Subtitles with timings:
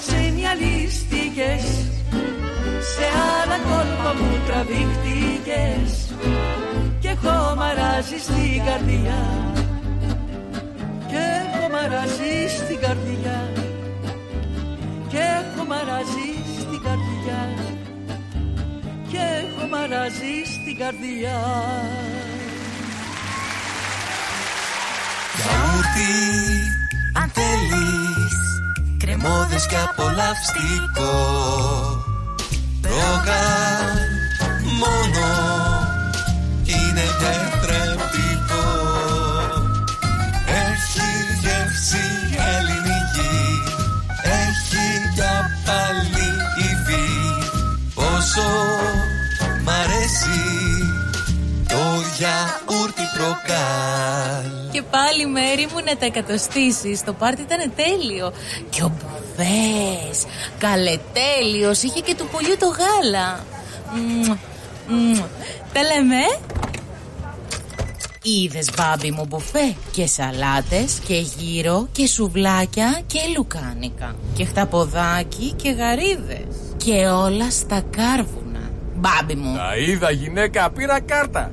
[0.00, 1.64] ξενιαλίστηκες
[2.92, 5.92] Σε άλλα κόλπα μου τραβήχτηκες
[7.00, 9.20] Και έχω μαράζει στην καρδιά.
[11.10, 13.38] Και έχω μαράζει στην καρδιά.
[15.08, 16.30] Και έχω μαράζει
[16.60, 17.40] στην καρδιά.
[19.10, 21.38] Και έχω μαράζει στην καρδιά.
[25.42, 26.12] Γιαούρτι
[27.20, 28.27] αν θέλεις
[29.20, 31.12] Κρεμόδες και απολαυστικό.
[32.82, 33.46] Ρόγα
[34.80, 35.28] μόνο
[36.64, 38.66] είναι τετρεπτικό.
[40.46, 41.10] Έχει
[41.40, 42.06] γεύση
[42.56, 43.62] ελληνική
[44.22, 47.08] Έχει για πάλι υφή.
[47.94, 48.48] Πόσο
[49.64, 50.40] μ' αρέσει
[51.68, 51.82] το
[52.98, 57.04] γιαούρτι προκάλ Και πάλι μέρη μου να τα εκατοστήσεις.
[57.04, 58.32] Το πάρτι ήταν τέλειο.
[58.70, 60.24] Και ο Μπουβές,
[60.58, 63.44] καλετέλειος, είχε και του πουλιού το γάλα.
[63.94, 64.36] Μμμ,
[64.88, 65.20] μμμ.
[65.72, 66.22] Τα λέμε.
[68.22, 75.70] Είδες μπάμπι μου μπουφέ; Και σαλάτες και γύρο και σουβλάκια και λουκάνικα και χταποδάκι και
[75.70, 78.70] γαρίδες και όλα στα κάρβουνα.
[78.94, 79.56] Μπάμπι μου.
[79.56, 81.52] Τα είδα γυναίκα, πήρα κάρτα.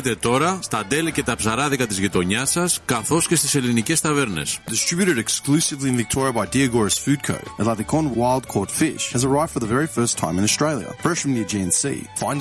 [0.00, 4.58] βρείτε τώρα στα τέλη και τα ψαράδικα της γειτονιάς σας, καθώς και στις ελληνικές ταβέρνες.
[4.68, 6.46] Distributed exclusively in Victoria by
[7.04, 7.36] Food Co.
[8.22, 10.90] Wild caught fish has arrived for the very first time in Australia.
[11.04, 12.00] Fresh from the Aegean Sea.
[12.24, 12.38] Find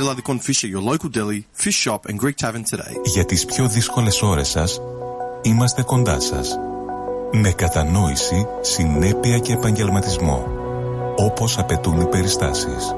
[0.47, 2.93] fish at your local deli, fish shop and Greek tavern today.
[3.03, 4.81] Για τις πιο δύσκολες ώρες σας,
[5.41, 6.57] είμαστε κοντά σας.
[7.31, 10.47] Με κατανόηση, συνέπεια και επαγγελματισμό.
[11.17, 12.95] Όπως απαιτούν οι περιστάσεις.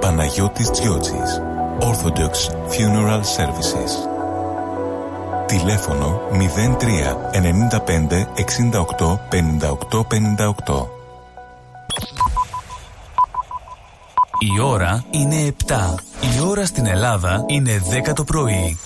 [0.00, 1.42] Παναγιώτης Τζιότζης.
[1.80, 3.92] Orthodox Funeral Services.
[5.46, 6.36] Τηλέφωνο 03
[7.32, 8.26] 95
[8.98, 10.04] 68 58
[10.66, 10.86] 58.
[14.38, 15.74] Η ώρα είναι 7.
[16.20, 18.78] Η ώρα στην Ελλάδα είναι 10 το πρωί.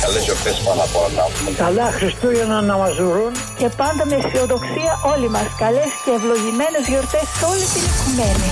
[0.00, 1.24] Καλές γιορτές πάνω απ' όλα.
[1.56, 3.32] Καλά Χριστούγεννα να μας ζουρούν.
[3.58, 5.46] Και πάντα με αισιοδοξία όλοι μας.
[5.58, 8.50] Καλές και ευλογημένες γιορτές σε όλη την οικουμένη.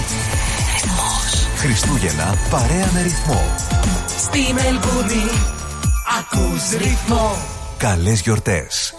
[1.62, 3.40] Χριστούγεννα παρέα με ρυθμό.
[4.18, 5.24] Στη Μελβούνι
[6.18, 7.36] ακούς ρυθμό
[7.78, 8.94] Καλές γιορτές.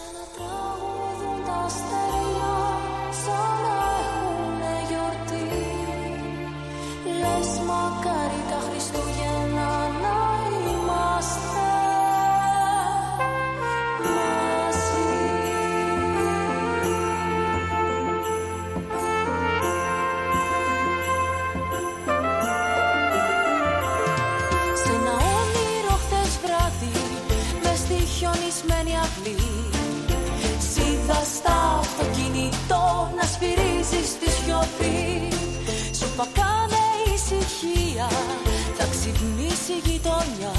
[28.54, 29.70] Χιονισμένη αυλή.
[30.72, 32.82] Σίδα στα αυτοκίνητο
[33.18, 35.02] να σφυρίζεις στη σιωπή.
[35.98, 38.08] Σου πακάνε ησυχία
[38.78, 40.56] θα ξυπνήσει η γειτονιά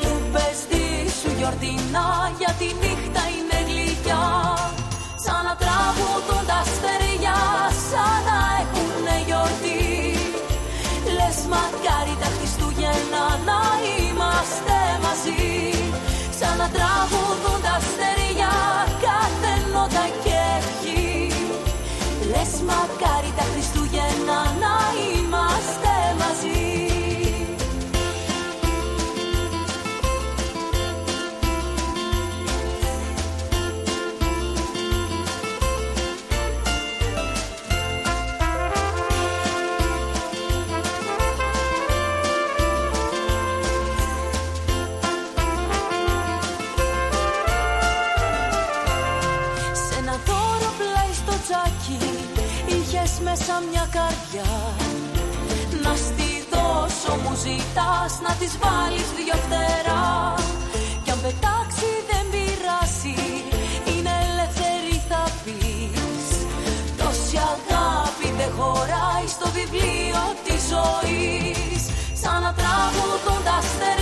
[0.00, 0.84] Μου πες τι
[1.18, 4.26] σου γιορτινά για τη νύχτα είναι γλυκιά.
[5.24, 7.38] Σαν να τραγουδούν τα αστέρια
[7.88, 9.84] σαν να έχουνε γιορτή.
[11.16, 13.60] Λες μακάρι τα Χριστούγεννα να
[13.94, 15.82] είμαστε μαζί
[16.42, 18.52] Σαν να τραγουδούν τα αστέρια
[19.06, 21.32] κάθε νότα και ευχή.
[22.30, 25.21] Λες μακάρι τα Χριστούγεννα να είμαστε
[57.44, 60.08] ζητάς να της βάλεις δυο φτερά.
[61.02, 63.16] Κι αν πετάξει δεν πειράσει
[63.92, 66.26] Είναι ελεύθερη θα πεις.
[66.98, 71.82] Τόση αγάπη δεν χωράει στο βιβλίο της ζωής.
[72.20, 74.01] Σαν να τραγουδούν τα στεριά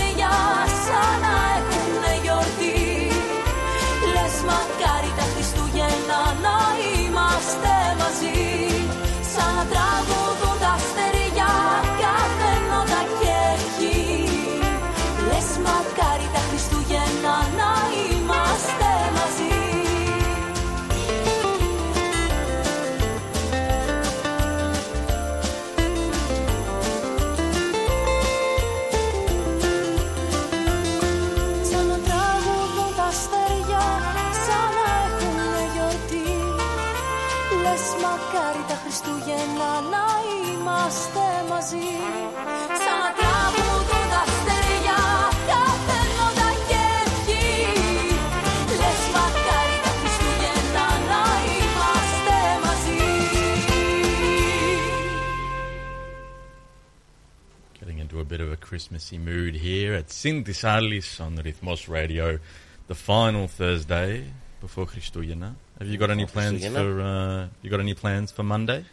[58.31, 62.39] bit of a Christmassy mood here at Sintisalis on Rhythmos Radio,
[62.87, 64.23] the final Thursday
[64.61, 65.55] before Christouyana.
[65.79, 67.01] Have you got any plans for?
[67.01, 68.85] Uh, you got any plans for Monday?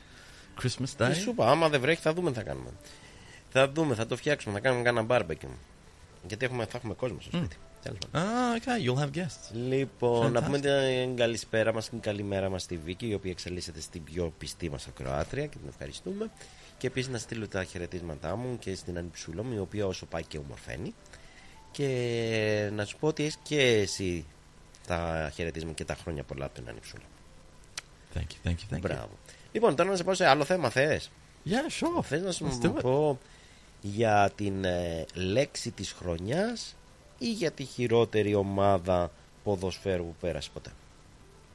[0.62, 1.08] Christmas Day?
[1.12, 2.70] Τι σου είπα, άμα δεν βρέχει θα δούμε τι θα κάνουμε.
[3.50, 5.56] Θα δούμε, θα το φτιάξουμε, θα κάνουμε κάνα barbecue.
[6.26, 7.56] Γιατί έχουμε, θα έχουμε κόσμο στο σπίτι.
[7.82, 8.28] Τέλος πάντων.
[8.28, 8.86] Ah, okay.
[8.86, 9.54] You'll have guests.
[9.68, 10.44] Λοιπόν, να Fantastic.
[10.44, 14.32] πούμε την καλησπέρα μας και την καλημέρα μας στη Βίκη, η οποία εξελίσσεται στην πιο
[14.38, 16.30] πιστή μας ακροάτρια και την ευχαριστούμε.
[16.78, 20.24] Και επίσης να στείλω τα χαιρετίσματά μου και στην Ανιψούλα μου, η οποία όσο πάει
[20.24, 20.94] και ομορφαίνει.
[21.70, 24.24] Και να σου πω ότι έχεις και εσύ
[24.86, 27.04] τα χαιρετίσματα και τα χρόνια πολλά από την Ανιψούλα.
[28.14, 28.80] Thank you, thank you, thank you.
[28.80, 29.10] Μπράβο.
[29.52, 31.10] Λοιπόν, τώρα να σε πάω σε άλλο θέμα, θες;
[31.46, 32.02] Yeah, sure.
[32.02, 32.80] Θες να σου Let's do it.
[32.82, 33.18] πω
[33.80, 36.74] για την ε, λέξη της χρονιάς
[37.18, 39.10] ή για τη χειρότερη ομάδα
[39.44, 40.70] ποδοσφαίρου που πέρασε ποτέ;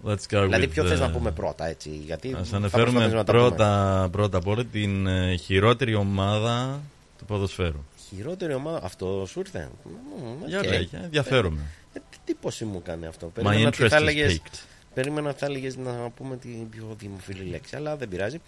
[0.06, 1.90] Let's go δηλαδή, with ποιο θες the- να πούμε πρώτα, έτσι.
[1.90, 3.48] Γιατί Ας θα αναφέρουμε προσπαθήσουμε να τα πούμε.
[3.48, 6.82] πρώτα, πρώτα απ' όλα την ε, χειρότερη ομάδα
[7.18, 7.84] του ποδοσφαίρου.
[8.10, 10.66] Χειρότερη ομάδα, αυτό σου ήρθε; Μμμ, Για οκ.
[10.66, 11.62] λέγε, ενδιαφέρομαι.
[11.94, 14.58] Ε, τι εντύπωση μου κάνει αυτό; My Περίμενα ότι interest θα is έλεγες- piqued.
[14.94, 18.42] Περίμενα ότι θα έλεγες να πούμε την πιο δημοφιλή λέξη, αλλά δεν πειράζει.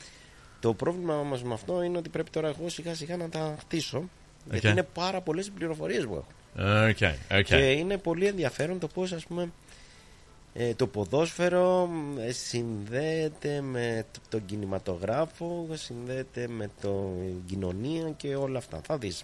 [0.60, 4.04] Το πρόβλημα όμως με αυτό είναι ότι πρέπει τώρα εγώ σιγά σιγά να τα χτίσω.
[4.52, 4.72] Γιατί Okay.
[4.72, 6.28] είναι πάρα πολλές οι πληροφορίες που έχω.
[6.98, 7.44] Okay, okay.
[7.44, 9.52] Και είναι πολύ ενδιαφέρον το πώς ας πούμε
[10.54, 18.36] ε, το ποδόσφαιρο μ, ε, συνδέεται με τ- τον κινηματογράφο, συνδέεται με την κοινωνία και
[18.36, 18.82] όλα αυτά.
[18.86, 19.24] Θα δεις.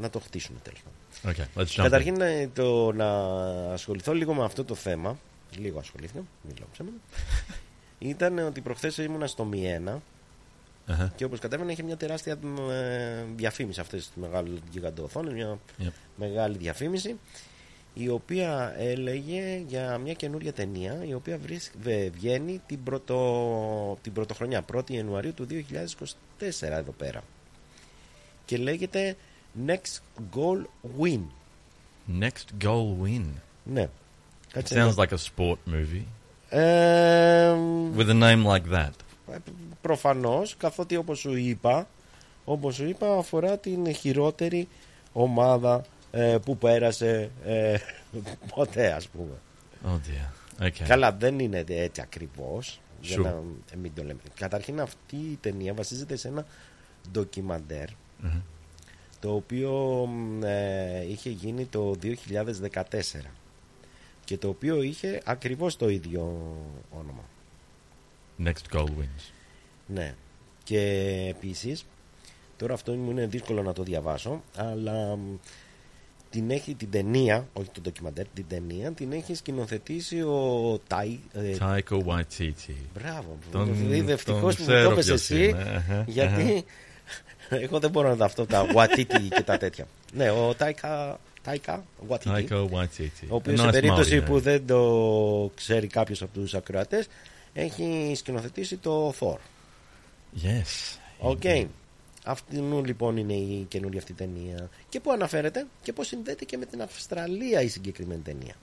[0.00, 1.36] Να το χτίσουμε τέλος πάντων.
[1.36, 1.82] Okay, let's jump in.
[1.82, 3.08] Καταρχήν ε, το να
[3.72, 5.18] ασχοληθώ λίγο με αυτό το θέμα,
[5.56, 6.96] λίγο ασχολήθηκα, μιλάω ψέματα,
[7.98, 10.02] ήταν ότι προχθές ήμουνα στο Μιένα
[10.86, 11.12] Αχα.
[11.16, 12.38] και όπως κατέβαινα είχε μια τεράστια
[12.70, 15.90] ε, διαφήμιση αυτές τις μεγάλες γιγαντοοθόνες, μια Yep.
[16.16, 17.16] μεγάλη διαφήμιση
[17.94, 24.12] η οποία έλεγε για μια καινούρια ταινία η οποία βρίσκ- βε- βγαίνει την, πρωτο, την
[24.12, 27.22] πρωτοχρονιά 1η Ιανουαρίου του 2024 εδώ πέρα
[28.44, 29.16] και λέγεται
[29.66, 29.98] Next
[30.36, 30.62] Goal
[31.00, 31.20] Win
[32.20, 33.24] Next goal win.
[33.64, 33.88] ναι
[34.50, 36.04] It Κάτσε sounds να- like a sport movie
[36.48, 37.52] Ε,
[37.96, 38.90] with a name like that.
[39.80, 41.88] προφανώς καθότι όπως σου είπα
[42.44, 44.68] όπως σου είπα αφορά την χειρότερη
[45.12, 47.76] ομάδα ε, που πέρασε ε,
[48.54, 49.32] ποτέ ας πούμε
[49.86, 50.64] Oh dear.
[50.66, 50.84] Okay.
[50.86, 52.80] Καλά, δεν είναι έτσι ακριβώς.
[53.00, 53.22] Για Sure.
[53.22, 53.28] να
[53.72, 54.20] ε, μην το λέμε.
[54.34, 56.46] Καταρχήν, αυτή η ταινία βασίζεται σε ένα
[57.12, 57.88] ντοκιμαντέρ
[58.24, 58.40] Mhm.
[59.20, 59.72] το οποίο
[60.06, 63.30] μ, ε, είχε γίνει το 2014
[64.30, 66.22] και το οποίο είχε ακριβώς το ίδιο
[66.90, 67.24] όνομα.
[68.44, 69.30] Next goal wins.
[69.86, 70.14] Ναι.
[70.64, 70.80] Και
[71.30, 71.84] επίσης,
[72.56, 75.36] τώρα αυτό μου είναι δύσκολο να το διαβάσω, αλλά μ,
[76.30, 81.56] την έχει την ταινία, όχι το ντοκιμαντέρ, την ταινία, την έχει σκηνοθετήσει ο Τάι, ε,
[81.60, 82.74] Taika Waititi.
[82.94, 83.38] Μπράβο.
[83.50, 85.44] Τον- Είδε ευτυχώ τον που μου ξέρω το είπες ποιος εσύ.
[85.48, 85.62] είναι.
[85.76, 86.64] Αχα, Γιατί
[87.48, 89.86] εγώ δεν μπορώ να τα αυτό τα Waititi και τα τέτοια.
[90.14, 92.28] Ναι, ο Τάικα, Τάικα Waititi.
[92.28, 93.26] Taika Waititi.
[93.28, 94.40] Ο οποίος A σε nice περίπτωση Maori που name.
[94.40, 97.06] δεν το ξέρει κάποιος από τους ακροατές,
[97.52, 99.36] έχει σκηνοθετήσει το Thor.
[100.44, 100.98] Yes.
[101.18, 101.42] OK.
[102.24, 104.68] Αυτήν λοιπόν είναι η καινούργια αυτή ταινία.
[104.88, 108.54] Και πού αναφέρεται και πώς συνδέεται και με την Αυστραλία η συγκεκριμένη ταινία.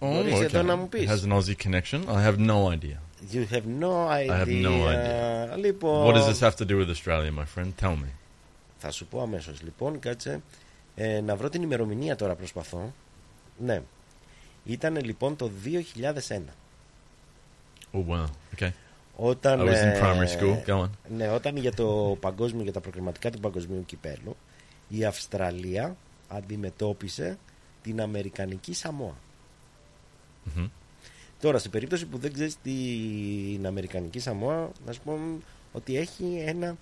[0.00, 0.42] Oh, Μπορείς okay.
[0.42, 1.08] εδώ να μου It πεις.
[1.10, 2.00] has an Aussie connection.
[2.08, 2.98] I have no idea.
[3.32, 4.32] You have no idea.
[4.32, 5.56] I have no idea.
[5.56, 7.72] Λοιπόν, What does this have to do with Australia, my friend?
[7.82, 8.10] Tell me.
[8.78, 10.40] Θα σου πω αμέσως λοιπόν, κάτσε
[10.96, 12.92] ε, να βρω την ημερομηνία τώρα προσπαθώ.
[13.58, 13.82] Ναι.
[14.64, 16.38] Ήταν λοιπόν το 2001.
[17.92, 18.24] Oh wow.
[18.58, 18.70] Okay.
[19.16, 20.64] Όταν, I was in ε, primary school.
[20.66, 20.88] Go on.
[21.16, 24.36] Ναι, όταν για το παγκόσμιο, για τα προκριματικά του παγκοσμίου κυπέλου,
[24.88, 25.96] η Αυστραλία
[26.28, 27.38] αντιμετώπισε
[27.82, 29.14] την Αμερικανική Σαμόα.
[30.56, 30.70] Mhm.
[31.40, 35.18] Τώρα, σε περίπτωση που δεν ξέρεις την Αμερικανική Σαμόα, να σου πω
[35.72, 36.76] ότι έχει ένα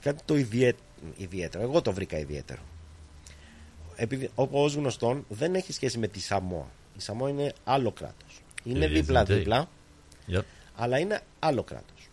[0.00, 0.76] κάτι το ιδιαί-
[1.16, 1.64] ιδιαίτερο.
[1.64, 2.60] Εγώ το βρήκα ιδιαίτερο.
[4.00, 6.66] Επειδή, όπως γνωστόν, δεν έχει σχέση με τη Σαμόα.
[6.96, 8.42] Η Σαμόα είναι άλλο κράτος.
[8.64, 9.68] Είναι It is δίπλα-δίπλα,
[10.28, 10.42] Yep.
[10.76, 12.08] αλλά είναι άλλο κράτος.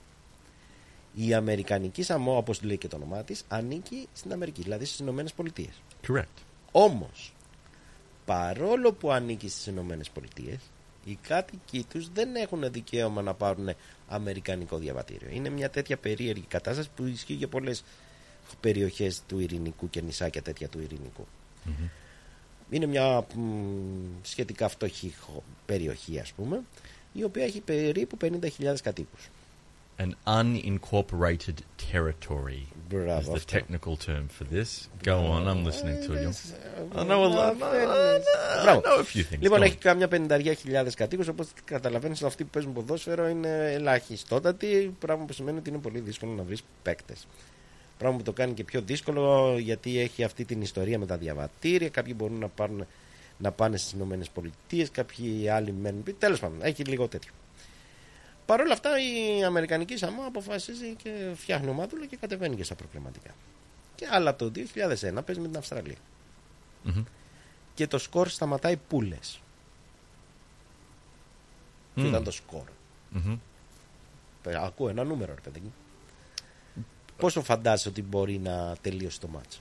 [1.15, 5.33] Η Αμερικανική Σαμόα, όπως λέει και το όνομά της, ανήκει στην Αμερική, δηλαδή στις Ηνωμένες
[5.33, 5.81] Πολιτείες.
[6.07, 6.41] Correct.
[6.71, 7.33] Όμως,
[8.25, 10.59] παρόλο που ανήκει στις Ηνωμένες Πολιτείες,
[11.05, 13.69] οι κάτοικοι τους δεν έχουν δικαίωμα να πάρουν
[14.07, 15.27] αμερικανικό διαβατήριο.
[15.31, 17.83] Είναι μια τέτοια περίεργη κατάσταση που ισχύει για πολλές
[18.59, 21.27] περιοχές του Ειρηνικού και νησάκια τέτοια του Ειρηνικού.
[22.69, 23.41] Είναι μια μ,
[24.21, 26.61] σχετικά φτωχή χω- περιοχή, ας πούμε,
[27.13, 29.29] η οποία έχει περίπου 50.000 κατοίκους.
[29.97, 31.57] An unincorporated
[31.91, 33.57] territory Μπράβο, is the αυτό.
[33.57, 34.89] technical term for this.
[35.03, 36.29] Go on, I'm listening to you.
[36.95, 37.55] I know a lot.
[37.59, 38.25] Μαθαίνεις.
[38.59, 38.81] I Μπράβο.
[38.81, 39.39] know a few things.
[39.39, 39.81] Λοιπόν, Go έχει on.
[39.81, 44.95] κάμια πενταριά χιλιάδες κατοίκους, οπότε καταλαβαίνεις ότι αυτοί που παίζουν ποδόσφαιρο είναι ελαχιστότατοι.
[44.99, 47.27] Πράγμα που σημαίνει ότι είναι πολύ δύσκολο να βρεις παίκτες.
[47.97, 51.89] Πράγμα που το κάνει και πιο δύσκολο γιατί έχει αυτή την ιστορία με τα διαβατήρια.
[51.89, 52.85] Κάποιοι μπορούν να, πάρουν,
[53.37, 56.03] να πάνε στις ΗΠΑ, κάποιοι άλλοι μένουν.
[56.19, 57.31] Τέλος πάντων, έχει λίγο τέτοιο.
[58.45, 63.29] Παρ' όλα αυτά, η Αμερικανική Σαμόα αποφασίζει και φτιάχνει ομάδουλα και κατεβαίνει και στα προκληματικά.
[63.95, 65.95] Και άλλα το 2001 παίζει με την Αυστραλία.
[66.87, 67.03] Mhm.
[67.73, 69.17] Και το σκορ σταματάει πούλε.
[71.95, 72.05] Και Mm.
[72.07, 72.63] ήταν το σκορ;
[73.15, 73.37] Mhm.
[74.45, 75.61] Ε, Ακούω ένα νούμερο, ρε παιδί.
[77.15, 77.21] Μου.
[77.21, 79.59] Πόσο φαντάζεσαι ότι μπορεί να τελείωσει το μάτσο.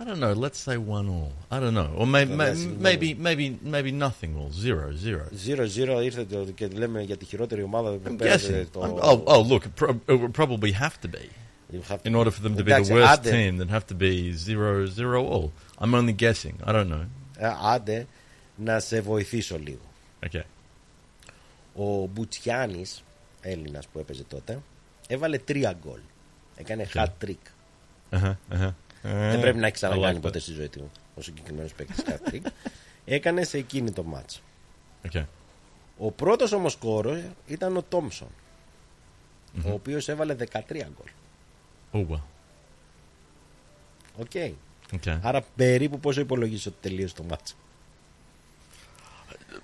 [0.00, 0.32] I don't know.
[0.44, 1.32] Let's say one all.
[1.50, 3.46] I don't know, or maybe Well, that's maybe maybe
[3.76, 4.50] maybe nothing all.
[4.64, 5.24] Zero zero.
[5.98, 8.70] 0-0 ήρθε το, και λέμε για τη χειρότερη ομάδα που I'm πέρασε guessing.
[8.72, 8.80] το.
[8.82, 11.28] I'm- oh, oh, look, it, pro- it would probably have to be.
[11.72, 13.30] You have In order for them to be Εντάξει, the worst άντε.
[13.30, 15.50] team, they'd have to be zero zero all.
[15.80, 16.54] I'm only guessing.
[16.64, 17.04] I don't know.
[17.38, 18.06] Ε, άντε
[18.56, 19.80] να σε βοηθήσω λίγο.
[20.30, 20.42] Okay.
[21.74, 22.84] Ο Μπουτσιάνη,
[23.40, 24.58] Έλληνα που έπαιζε τότε,
[25.08, 26.00] έβαλε τρία γκολ.
[26.56, 27.34] Έκανε hat trick.
[28.10, 28.72] Uh-huh, uh-huh.
[29.02, 30.42] Δεν πρέπει να έχει I ξανακάνει like ποτέ that.
[30.42, 32.40] στη ζωή του ο συγκεκριμένο παίκτη hat trick.
[33.04, 34.40] Έκανε σε εκείνη το μάτσο.
[35.12, 35.24] Okay.
[35.98, 38.28] Ο πρώτο όμω κόρο ήταν ο τομσον
[39.58, 39.62] Mhm.
[39.66, 41.10] ο οποίο έβαλε 13 γκολ.
[41.92, 42.20] Oh well.
[44.16, 44.30] Οκ.
[44.34, 45.18] Okay.
[45.22, 47.54] Άρα περίπου πόσο υπολογίζει ότι τελείωσε το μάτσο.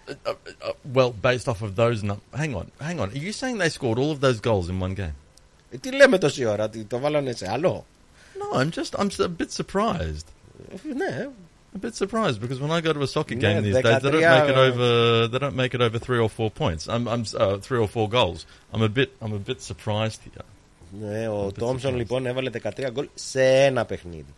[0.06, 0.32] Uh,
[0.94, 3.08] well, based off of those, num- hang on, hang on.
[3.14, 5.16] Are you saying they scored all of those goals in one game?
[5.73, 7.85] Ε, Τι λέμε τόση ώρα, ότι το βάλανε σε άλλο.
[8.39, 10.25] No, I'm just I'm s- a bit surprised.
[10.71, 11.27] Ε, Ναι,
[11.75, 14.01] A bit surprised because when I go to a soccer Yeah, game these they days,
[14.01, 14.88] they got don't make it the, uh, over.
[15.31, 16.81] They don't make it over three or four points.
[16.93, 18.39] I'm, I'm uh, three or four goals.
[18.73, 20.45] I'm a bit, I'm a bit surprised here.
[21.01, 21.95] ναι ο bit Τόμσον surprised.
[21.97, 24.33] λοιπόν έβαλε 13 γκολ σε ένα παιχνίδι.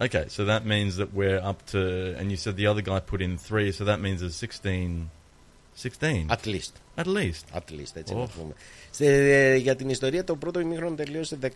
[0.00, 1.80] Okay, so that means that we're up to,
[2.18, 5.10] and you said the other guy put in three, so that means there's 16,
[5.81, 6.71] 16 At least.
[6.95, 7.43] at least.
[7.53, 8.19] At least, έτσι Οφ.
[8.19, 8.53] να πούμε.
[8.91, 11.47] Σε, για την ιστορία, το πρώτο ημίχρονο τελείωσε 16-0.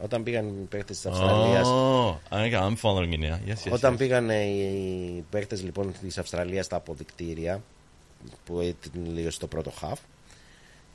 [0.00, 1.68] Όταν πήγαν οι παίχτες της Αυστραλίας.
[1.68, 3.50] Oh, okay, I'm following you now.
[3.50, 3.72] Yes, yes.
[3.72, 3.98] Όταν yes.
[3.98, 7.62] πήγαν οι παίχτες λοιπόν της Αυστραλίας στα αποδεικτήρια,
[8.44, 9.96] που τελείωσε το πρώτο half,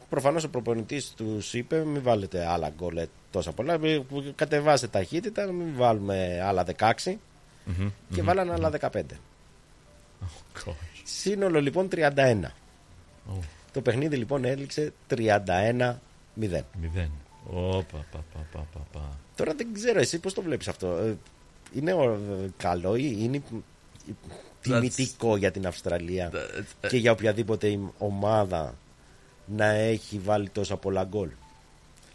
[0.09, 3.77] προφανώς ο προπονητής τους είπε: Μην βάλετε άλλα γκολ ε, τόσα πολλά.
[3.77, 7.19] Μην- Κατεβάστε ταχύτητα, μην βάλουμε άλλα 16.
[7.67, 8.23] Mhm, Και mhm.
[8.23, 9.19] βάλανε άλλα 15.
[10.65, 10.90] Gosh.
[11.19, 11.99] Σύνολο λοιπόν 31.
[13.29, 13.39] Oh,
[13.71, 15.15] Το παιχνίδι λοιπόν έληξε 31-0.
[16.41, 17.09] miden.
[17.53, 19.01] Oh, pa, pa, pa, pa, pa, pa.
[19.35, 21.17] Τώρα δεν ξέρω εσύ πώς το βλέπεις αυτό; Ε,
[21.73, 22.19] Είναι ο-
[22.57, 23.41] καλό ή είναι
[24.61, 28.75] τιμητικό για την Αυστραλία That's- και για οποιαδήποτε η- ομάδα
[29.45, 31.29] να έχει βάλει τόσα πολλά γκολ;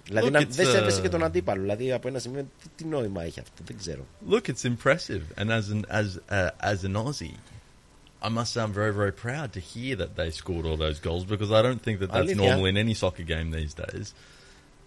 [0.05, 1.61] Δηλαδή Look, να, it's, δεν σέβεσαι uh, και τον αντίπαλο.
[1.61, 4.07] Δηλαδή από ένα σημείο τι, τι νόημα έχει αυτό, δεν ξέρω.
[4.31, 7.35] Look, it's impressive, and as an as uh, as an Aussie,
[8.24, 11.24] I must say I'm very very proud to hear that they scored all those goals
[11.34, 12.36] because I don't think that that's Αλήθεια.
[12.46, 14.08] normal in any soccer game these days.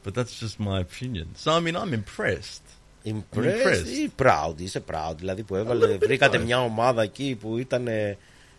[0.05, 1.27] But that's just my opinion.
[1.43, 2.65] So I mean, I'm impressed.
[3.05, 3.87] Impressed impressed.
[3.87, 5.15] ή proud, είσαι proud.
[5.17, 6.45] Δηλαδή που little έβαλε, bit βρήκατε both.
[6.45, 8.17] μια ομάδα εκεί που ήταν, ε,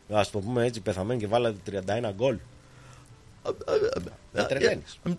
[0.10, 2.38] ας το πούμε έτσι, πεθαμένη και βάλατε 31 γκολ.
[4.32, 5.00] Με τρελαίνεις.
[5.06, 5.16] I'm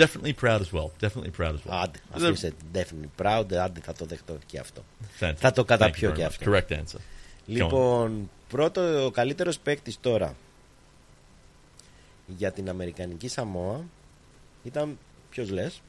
[0.00, 0.90] definitely proud as well.
[1.00, 1.82] Definitely proud as well.
[1.82, 4.84] Άντε, αυτό είσαι definitely proud, άντε θα το δεχτώ και αυτό.
[5.20, 5.34] Fantastic.
[5.36, 6.26] Θα το Thank you καταπιώ very και much.
[6.26, 6.50] αυτό.
[6.52, 6.96] Correct answer.
[6.96, 7.00] Go on.
[7.46, 10.35] Λοιπόν, πρώτο, ο καλύτερος παίκτης τώρα
[12.27, 13.83] για την Αμερικανική Σαμόα
[14.63, 14.97] ήταν,
[15.29, 15.81] ποιος λες,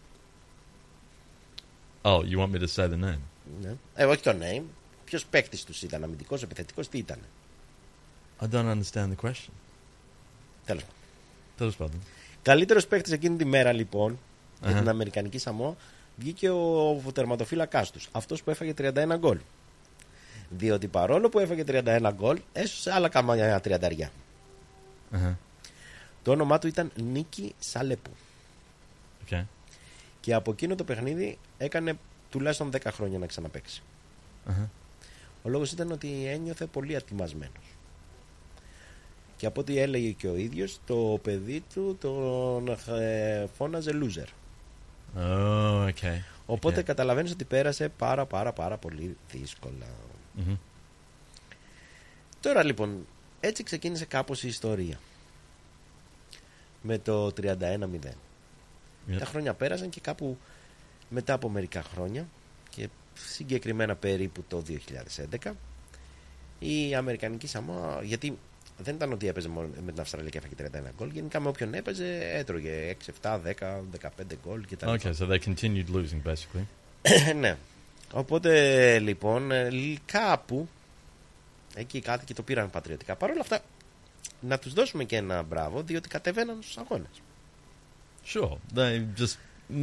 [2.03, 3.19] Oh, you want me to say the name?
[3.61, 3.75] ναι.
[3.95, 4.63] ε, όχι το name,
[5.05, 7.19] ποιος παίκτης τους ήταν, αμυντικός, επιθετικός, τι ήταν.
[8.41, 9.53] I don't understand the question.
[10.67, 10.91] Τέλος πάντων.
[11.59, 12.01] Tell us about them.
[12.43, 14.19] Καλύτερος παίκτης εκείνη τη μέρα λοιπόν
[14.61, 14.79] για Αχα.
[14.79, 15.77] την Αμερικανική Σαμόα
[16.17, 18.09] βγήκε ο τερματοφύλακά τους.
[18.13, 19.39] Αυτός που έφαγε 31 γκολ.
[20.57, 24.11] Διότι παρόλο που έφαγε 31 γκολ, έσωσε άλλα καμιά τριανταριά.
[25.13, 25.35] Uh-huh.
[26.23, 28.11] Το όνομά του ήταν Νίκη Σαλέπου.
[29.31, 29.45] Okay.
[30.21, 31.99] Και από εκείνο το παιχνίδι έκανε
[32.31, 33.83] τουλάχιστον 10 χρόνια να ξαναπαίξει.
[34.49, 34.69] Uh-huh.
[35.43, 37.77] Ο λόγος ήταν ότι ένιωθε πολύ ατιμασμένος.
[39.37, 42.69] Και από ό,τι έλεγε και ο ίδιος, το παιδί του τον
[43.01, 44.29] ε, φώναζε loser.
[45.19, 46.19] Oh, okay.
[46.47, 46.85] Οπότε Okay.
[46.85, 49.87] καταλαβαίνεις ότι πέρασε πάρα πάρα πάρα πολύ δύσκολα.
[50.39, 50.57] Mhm.
[52.41, 53.07] Τώρα λοιπόν,
[53.41, 54.99] έτσι ξεκίνησε κάπως η ιστορία.
[56.83, 58.15] Με το 31-0.
[59.09, 59.19] Yep.
[59.19, 60.39] Τα χρόνια πέρασαν και κάπου
[61.09, 62.29] μετά από μερικά χρόνια
[62.71, 64.63] και συγκεκριμένα περίπου το
[65.41, 65.53] 2011
[66.59, 68.39] η Αμερικανική Σαμόα, γιατί
[68.79, 70.55] δεν ήταν ότι έπαιζε μόνο με την Αυστραλία και έφαγε
[70.89, 74.09] 31 γκολ, γενικά με όποιον έπαιζε έτρωγε 6, 7, 10, 15
[74.43, 74.87] γκολ κτλ.
[74.89, 76.65] Okay, so they continued losing basically.
[77.41, 77.57] ναι.
[78.17, 79.71] Οπότε λοιπόν ε,
[80.07, 80.69] κάπου
[81.75, 83.17] εκεί οι κάτοικοι το πήραν πατριωτικά.
[83.17, 83.61] Παρ' όλα αυτά
[84.41, 87.23] να τους δώσουμε και ένα μπράβο διότι κατεβαίναν στους αγώνες.
[88.35, 89.37] Sure, they just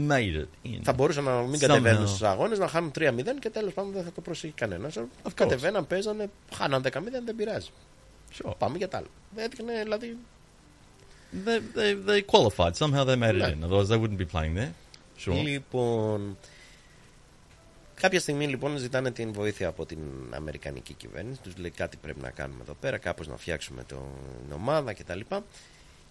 [0.09, 0.79] made it in.
[0.83, 1.59] Θα μπορούσαν να μην Somehow.
[1.59, 4.97] κατεβαίνουν στους αγώνες, να χάνουν 3-0 και τέλος πάντων δεν θα το προσέχει κανένας.
[5.33, 6.89] Κατεβαίναν, παίζανε, χάναν 10-0,
[7.25, 7.69] δεν πειράζει.
[8.37, 8.53] Sure.
[8.57, 9.07] Πάμε για τα άλλα.
[9.35, 10.17] Έδειχνε δηλαδή
[11.45, 12.73] They, they, they qualified.
[12.77, 13.55] Somehow they made it Ναι.
[13.61, 13.63] in.
[13.69, 14.71] Otherwise, they wouldn't be playing there.
[15.25, 15.33] Sure.
[15.43, 16.37] Λοιπόν,
[18.01, 21.39] κάποια στιγμή λοιπόν ζητάνε την βοήθεια από την Αμερικανική κυβέρνηση.
[21.41, 24.09] Τους λέει κάτι πρέπει να κάνουμε εδώ πέρα, κάπως να φτιάξουμε το-
[24.43, 25.19] την ομάδα κτλ.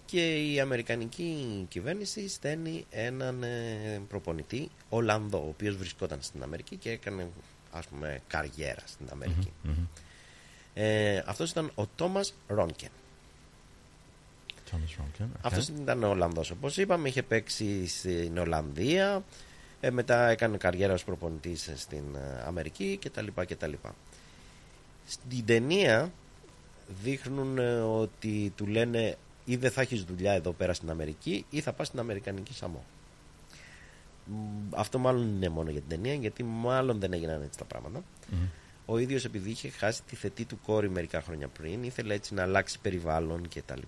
[0.06, 6.90] Και η Αμερικανική κυβέρνηση στέλνει έναν ε, προπονητή Ολλανδό, ο οποίος βρισκόταν στην Αμερική και
[6.90, 7.26] έκανε
[7.72, 9.52] ας πούμε καριέρα στην Αμερική.
[10.74, 12.88] Ε, αυτός ήταν ο Τόμας Ρόνκεν.
[14.70, 15.22] Thomas Ronken.
[15.24, 15.26] Okay.
[15.40, 19.24] Αυτός ήταν Ολλανδός όπως είπαμε, είχε παίξει στην Ολλανδία,
[19.80, 23.26] ε, μετά έκανε καριέρα ως προπονητής στην ε, Αμερική κτλ.
[23.34, 23.72] κτλ.
[25.06, 26.12] Στην ταινία
[27.02, 31.60] δείχνουν ε, ότι του λένε ή δεν θα έχεις δουλειά εδώ πέρα στην Αμερική ή
[31.60, 32.84] θα πας στην Αμερικανική Σαμό.
[34.24, 34.34] Μ,
[34.70, 38.02] Αυτό μάλλον είναι μόνο για την ταινία γιατί μάλλον δεν έγιναν έτσι τα πράγματα.
[38.30, 38.48] Mhm.
[38.86, 42.42] Ο ίδιος επειδή είχε χάσει τη θετή του κόρη μερικά χρόνια πριν ήθελε έτσι να
[42.42, 43.80] αλλάξει περιβάλλον κτλ.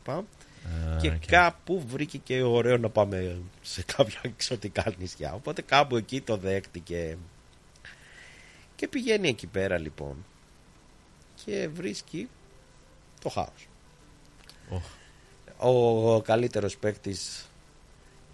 [0.64, 1.26] Ah, και okay.
[1.26, 5.34] κάπου βρήκε και ωραίο να πάμε σε κάποια εξωτικά νησιά.
[5.34, 7.16] Οπότε κάπου εκεί το δέχτηκε.
[8.76, 10.24] Και πηγαίνει εκεί πέρα λοιπόν
[11.44, 12.28] και βρίσκει
[13.20, 13.68] το χάος.
[15.58, 17.46] Ο καλύτερος παίκτης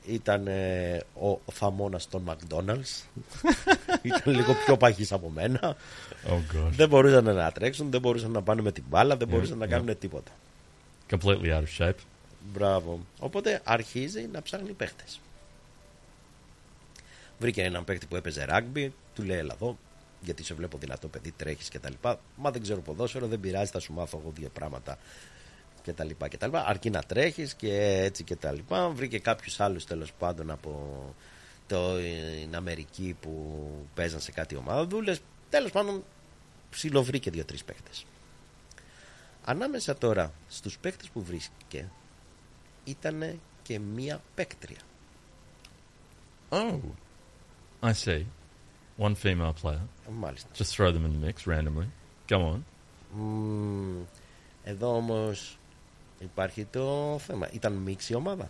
[0.06, 3.22] ήταν ε, ο θαμώνας των McDonald's.
[4.02, 5.76] ήταν λίγο πιο παχής από μένα.
[6.28, 6.70] Oh, gosh.
[6.70, 9.66] Δεν μπορούσαν να τρέξουν, δεν μπορούσαν να πάνε με την μπάλα, δεν Yeah, μπορούσαν να
[9.66, 9.68] yeah.
[9.68, 10.30] κάνουν τίποτα.
[11.10, 11.98] Completely out of shape.
[12.40, 13.00] Μπράβο.
[13.18, 15.20] Οπότε αρχίζει να ψάχνει παίχτες.
[17.38, 19.78] Βρήκε έναν παίχτη που έπαιζε ράγκμπι, του λέει: Ελά εδώ,
[20.20, 21.92] γιατί σε βλέπω δυνατό παιδί, τρέχεις κτλ.
[22.36, 24.98] Μα δεν ξέρω ποδόσφαιρο, δεν πειράζει, θα σου μάθω εγώ δύο πράγματα
[25.84, 26.10] κτλ.
[26.28, 26.56] κτλ.
[26.56, 28.58] Αρκεί να τρέχεις και έτσι κτλ.
[28.92, 30.98] Βρήκε κάποιους άλλους τέλος πάντων από
[31.66, 31.96] το,
[32.42, 33.62] την Αμερική που
[33.94, 35.20] παίζαν σε κάτι ομάδουλες.
[35.50, 36.04] Τέλος πάντων,
[36.70, 38.06] ψιλοβρήκε δύο-τρεις παίχτες.
[39.44, 41.90] Ανάμεσα τώρα στους παίκτες που βρίσκηκε
[42.87, 44.77] ήταν και μία παίκτρια.
[46.49, 46.79] Oh,
[47.81, 48.25] I see.
[48.97, 49.81] One female player.
[50.11, 50.49] Μάλιστα.
[50.55, 51.87] Just throw them in the mix randomly.
[52.29, 52.63] Go on.
[53.17, 54.03] Μμμ,
[54.63, 55.57] εδώ όμως
[56.19, 57.49] υπάρχει το θέμα.
[57.51, 58.49] Ήταν μίξη ομάδα.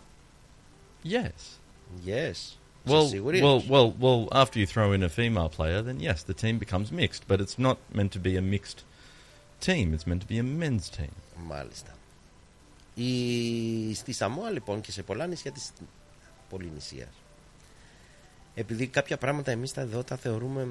[1.04, 1.58] Yes.
[2.06, 2.58] Yes.
[2.86, 3.40] Well, Είσαι σίγουρη?
[3.42, 4.28] well, well, well.
[4.32, 7.22] After you throw in a female player, then yes, the team becomes mixed.
[7.26, 8.80] But it's not meant to be a mixed
[9.60, 9.94] team.
[9.94, 11.14] It's meant to be a men's team.
[11.36, 11.92] Μάλιστα.
[13.03, 13.93] Η...
[13.93, 15.71] Στη Σαμόα λοιπόν και σε πολλά νησιά της
[16.49, 17.09] Πολυνησίας
[18.55, 20.67] επειδή κάποια πράγματα εμείς τα εδώ τα θεωρούμε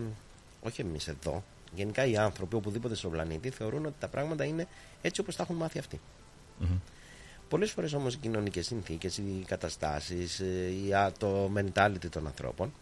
[0.62, 4.66] όχι εμείς εδώ γενικά οι άνθρωποι οπουδήποτε στον πλανήτη θεωρούν ότι τα πράγματα είναι
[5.02, 6.00] έτσι όπως τα έχουν μάθει αυτοί
[6.62, 6.78] Mhm.
[7.48, 12.72] Πολλές φορές όμως οι κοινωνικές συνθήκες, οι καταστάσεις, ε, η α- το mentality των ανθρώπων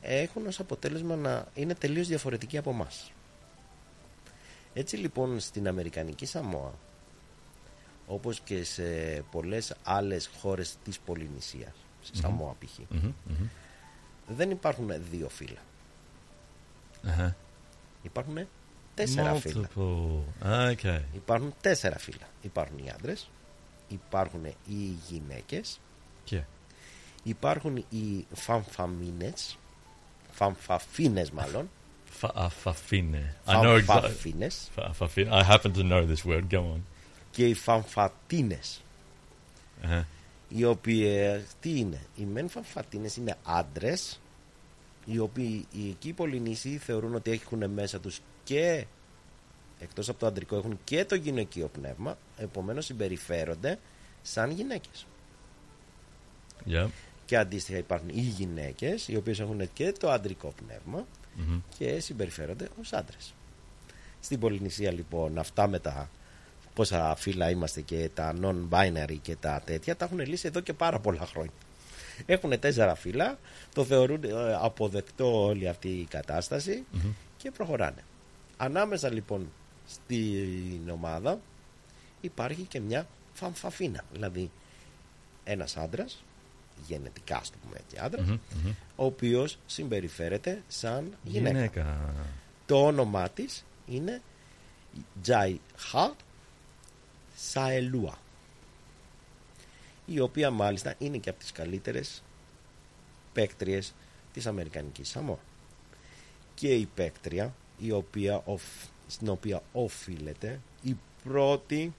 [0.00, 3.12] έχουν ως αποτέλεσμα να είναι τελείως διαφορετικοί από μας.
[4.74, 6.72] Έτσι λοιπόν στην Αμερικανική Σαμόα
[8.08, 8.82] όπως και σε
[9.30, 12.22] πολλές άλλες χώρες της Πολυνησίας, στη Μμμ.
[12.22, 12.78] Σαμόα π.χ.
[12.94, 13.46] Mhm, mhm.
[14.26, 15.60] δεν υπάρχουν δύο φύλλα.
[17.04, 17.32] Uh-huh.
[18.02, 18.38] Υπάρχουν
[18.94, 19.68] τέσσερα φύλλα.
[19.76, 20.72] Multiple.
[20.72, 21.00] Okay.
[21.14, 22.28] Υπάρχουν τέσσερα φύλλα.
[22.42, 23.30] Υπάρχουν οι άντρες,
[23.88, 25.80] υπάρχουν οι γυναίκες,
[26.30, 26.40] Yeah.
[27.22, 29.58] υπάρχουν οι φαμφαμίνες,
[30.30, 31.70] φαμφαφίνες μάλλον,
[32.20, 33.34] Fa- uh, fafine.
[33.46, 33.82] I know exactly.
[33.84, 35.28] φαμφαφίνες Fa- fafine.
[35.30, 36.44] I happen to know this word.
[36.50, 36.80] Go on.
[37.38, 38.82] Και οι φαμφατίνες.
[39.82, 40.04] Uh-huh.
[40.48, 41.06] οι οποίοι
[41.60, 44.20] τι είναι, οι μεν φαμφατίνες είναι άντρες,
[45.04, 48.86] οι οποίοι οι εκεί Πολυνήσιοι θεωρούν ότι έχουν μέσα τους και
[49.78, 53.78] εκτός από το αντρικό έχουν και το γυναικείο πνεύμα επομένως συμπεριφέρονται
[54.22, 55.06] σαν γυναίκες
[56.66, 56.88] Yeah.
[57.24, 61.06] και αντίστοιχα υπάρχουν οι γυναίκες οι οποίες έχουν και το αντρικό πνεύμα
[61.38, 61.60] Mhm.
[61.78, 63.34] και συμπεριφέρονται ως άντρες
[64.20, 66.10] στην Πολυνησία λοιπόν αυτά με τα
[66.78, 70.98] πόσα φύλλα είμαστε και τα non-binary και τα τέτοια τα έχουν λύσει εδώ και πάρα
[70.98, 71.52] πολλά χρόνια
[72.26, 73.38] έχουν τέσσερα φύλλα
[73.74, 77.12] το θεωρούν ε, αποδεκτό όλη αυτή η κατάσταση Mhm.
[77.36, 78.04] και προχωράνε
[78.56, 79.50] ανάμεσα λοιπόν
[79.88, 81.40] στην ομάδα
[82.20, 84.50] υπάρχει και μια φαμφαφίνα δηλαδή
[85.44, 86.22] ένας άντρας
[86.86, 88.70] γενετικά ας το πούμε έτσι άντρας Μμμ, μμμ.
[88.96, 91.50] ο οποίος συμπεριφέρεται σαν γυναίκα.
[91.56, 92.14] Γυναίκα.
[92.66, 94.20] Το όνομά της είναι
[95.22, 96.10] Τζάι Χα
[97.40, 98.18] Σαελούα
[100.06, 102.22] η οποία μάλιστα είναι και από τις καλύτερες
[103.32, 103.92] παίκτριες
[104.32, 105.38] της Αμερικανικής Σαμόα
[106.54, 111.94] και η παίκτρια η οποία, οφ- στην οποία οφείλεται η πρώτη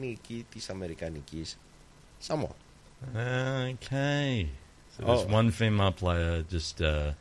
[0.00, 1.58] νίκη της Αμερικανικής
[2.18, 2.54] Σαμόα
[3.14, 4.46] Okay.
[4.96, 5.38] So this Oh.
[5.40, 7.12] one female player just uh,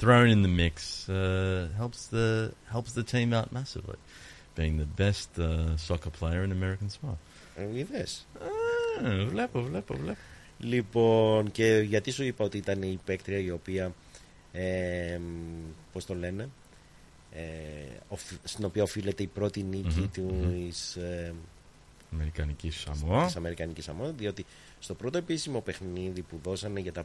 [0.00, 0.74] thrown in the mix
[1.08, 2.28] uh, helps the
[2.74, 3.98] helps the team out massively,
[4.58, 5.46] being the best uh,
[5.88, 7.16] soccer player in American sport.
[7.56, 10.18] Ε, Είδες Ah, βλέπω, βλέπω, βλέπω.
[10.58, 13.92] Λοιπόν, και γιατί σου είπα ότι ήταν η παίκτρια η οποία,
[14.52, 15.18] ε,
[15.92, 16.48] πώς το λένε,
[17.32, 17.42] ε,
[18.08, 20.08] οφ- στην οποία οφείλεται η πρώτη νίκη Μμμ,
[20.66, 21.34] της, ε,
[22.12, 23.24] Αμερικανική Σαμόα.
[23.26, 24.46] της Αμερικανικής Σαμόα, διότι
[24.78, 27.04] στο πρώτο επίσημο παιχνίδι που δώσανε για τα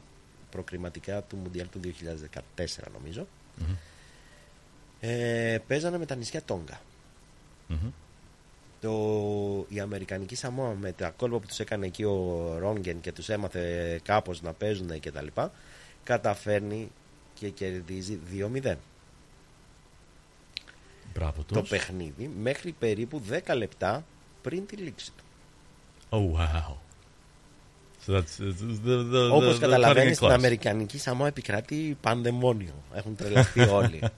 [0.52, 3.76] προκριματικά του Μουντιάλ του 2014 νομίζω, Μμμ.
[5.00, 6.82] ε, παίζανε με τα νησιά Τόγκα.
[7.68, 7.90] Μμμ.
[8.82, 13.30] το, η Αμερικανική Σαμόα με τα κόλπα που τους έκανε εκεί ο Ρόγγεν και τους
[13.30, 15.52] έμαθε κάπως να παίζουν και τα λοιπά
[16.04, 16.92] καταφέρνει
[17.34, 18.20] και κερδίζει
[18.64, 18.74] 2-0
[21.14, 21.70] Μπράβο το τους.
[21.70, 24.06] παιχνίδι μέχρι περίπου 10 λεπτά
[24.42, 25.24] πριν τη λήξη του
[26.10, 26.74] Oh wow.
[28.06, 30.32] So that's the the the, the όπως the καταλαβαίνεις cutting στην class.
[30.32, 34.00] Αμερικανική Σαμόα επικρατεί πανδαιμόνιο έχουν τρελαθεί όλοι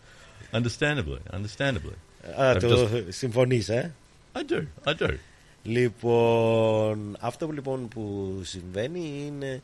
[0.52, 1.96] Understandably, understandably.
[2.40, 3.94] Α, I've το just- συμφωνείς ε;
[4.34, 5.16] I do, I do.
[5.64, 9.62] Λοιπόν, αυτό που λοιπόν που συμβαίνει είναι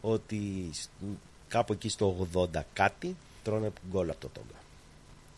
[0.00, 0.88] ότι σ-
[1.48, 4.60] κάπου εκεί στο 80 κάτι τρώνε γκολ από το Τόγκα.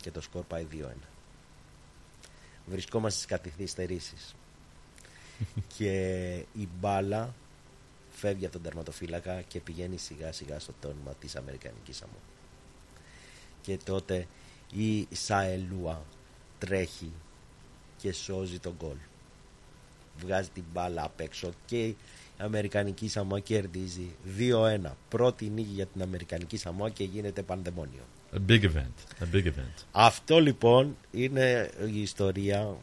[0.02, 0.84] Και το σκορ πάει 2-1.
[2.66, 4.34] Βρισκόμαστε στις καθυστερήσεις.
[5.76, 5.92] και
[6.52, 7.34] η μπάλα
[8.10, 12.18] φεύγει από τον τερματοφύλακα και πηγαίνει σιγά σιγά στο τόνιμα της Αμερικανικής Σαμού.
[13.62, 14.26] Και τότε
[14.72, 16.02] η Σαελούα
[16.58, 17.12] τρέχει
[17.96, 18.96] και σώζει τον γκολ
[20.20, 21.96] Βγάζει την μπάλα απ' έξω και η
[22.38, 24.90] Αμερικανική Σαμόα κερδίζει 2-1.
[25.08, 28.02] Πρώτη νίκη για την Αμερικανική Σαμόα και γίνεται πανδαιμόνιο.
[28.32, 29.22] A big event.
[29.22, 29.84] A big event.
[29.92, 32.76] Αυτό λοιπόν είναι η ιστορία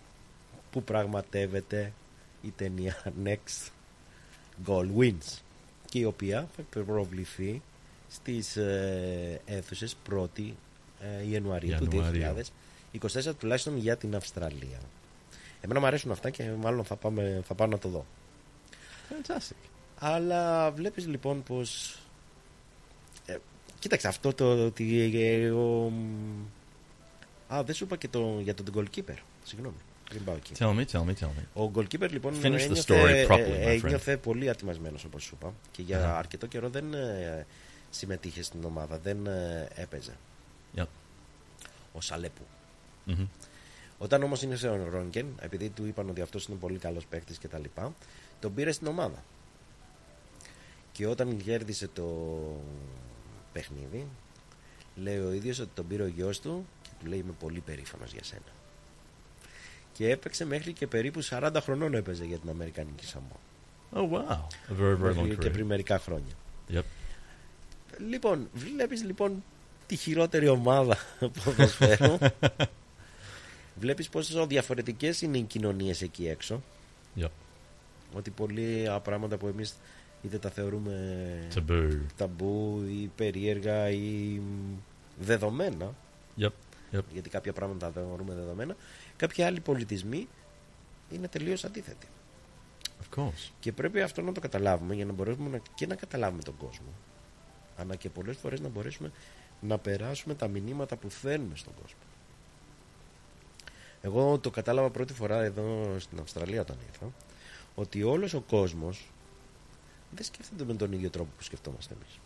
[0.72, 1.94] που πραγματεύεται
[2.42, 3.70] η ταινία Next
[4.66, 5.40] Goal Wins
[5.90, 7.62] και η οποία θα προβληθεί
[8.10, 10.56] στις ε, αίθουσες 1η Ιανουαρίου,
[11.00, 12.42] ε, Ιανουαρίου του 2000
[13.00, 14.80] 24 τουλάχιστον για την Αυστραλία.
[15.62, 18.06] Εμένα μου αρέσουν αυτά και μάλλον θα, πάμε, θα πάω να το δω.
[19.10, 19.70] Fantastic.
[19.98, 22.00] Αλλά βλέπεις λοιπόν πως...
[23.26, 23.38] Ε,
[23.80, 25.12] κοίταξε αυτό το ότι...
[25.16, 25.92] Ε, ο...
[27.48, 29.18] Α, δεν σου είπα και το, για τον goalkeeper.
[29.44, 29.76] Συγγνώμη.
[30.10, 30.54] Πριν πάω εκεί.
[30.58, 31.64] Tell me, tell me, tell me.
[31.66, 35.54] Ο goalkeeper λοιπόν Finish ένιωθε, the story properly, ε, ένιωθε πολύ ατιμασμένος όπως σου είπα
[35.72, 36.18] και για uh-huh.
[36.18, 37.46] αρκετό καιρό δεν ε,
[37.90, 40.18] συμμετείχε στην ομάδα, δεν ε, έπαιζε.
[40.76, 40.86] Yep.
[41.94, 42.42] Ο Σαλέπου.
[43.08, 43.28] Mhm.
[43.98, 47.48] Όταν όμως είναι σε Ρόνγκεν, επειδή του είπαν ότι αυτός είναι πολύ καλός παίκτης και
[47.48, 47.94] τα λοιπά,
[48.40, 49.24] τον πήρε στην ομάδα.
[50.92, 52.06] Και όταν κέρδισε το
[53.54, 54.08] παιχνίδι,
[54.96, 58.12] λέει ο ίδιος ότι τον πήρε ο γιος του και του λέει είμαι πολύ περήφανος
[58.12, 58.42] για σένα.
[59.94, 63.40] Και έπαιξε μέχρι και περίπου 40 χρονών έπαιζε για την Αμερικανική Σαμόα.
[63.94, 64.32] Oh wow.
[64.32, 65.52] A very, very long Μέχρι και career.
[65.52, 66.34] πριν μερικά χρόνια.
[66.74, 66.82] Yep.
[68.10, 69.44] Λοιπόν, βλέπεις λοιπόν
[69.88, 70.98] τη χειρότερη ομάδα
[71.44, 72.18] ποδοσφαίρου.
[73.82, 76.62] βλέπεις πόσο διαφορετικές είναι οι κοινωνίες εκεί έξω.
[77.18, 77.28] Yep.
[78.14, 79.76] Ότι πολλοί πράγματα που εμείς
[80.22, 82.00] είτε τα θεωρούμε Taboo.
[82.18, 84.76] ταμπού ή περίεργα ή μ,
[85.20, 85.94] δεδομένα
[86.38, 86.50] Yep.
[86.92, 87.00] Yep.
[87.14, 88.76] γιατί κάποια πράγματα τα θεωρούμε δεδομένα
[89.16, 90.28] κάποιοι άλλοι πολιτισμοί
[91.12, 92.08] είναι τελείως αντίθετοι
[93.02, 93.52] Of course.
[93.60, 96.88] και πρέπει αυτό να το καταλάβουμε για να μπορέσουμε να, και να καταλάβουμε τον κόσμο
[97.78, 99.12] αλλά και πολλές φορές να μπορέσουμε
[99.62, 102.00] να περάσουμε τα μηνύματα που θέλουμε στον κόσμο
[104.02, 107.12] εγώ το κατάλαβα πρώτη φορά εδώ στην Αυστραλία όταν ήρθα
[107.76, 109.12] ότι όλος ο κόσμος
[110.12, 112.20] δεν σκέφτεται με τον ίδιο τρόπο που σκεφτόμαστε εμείς.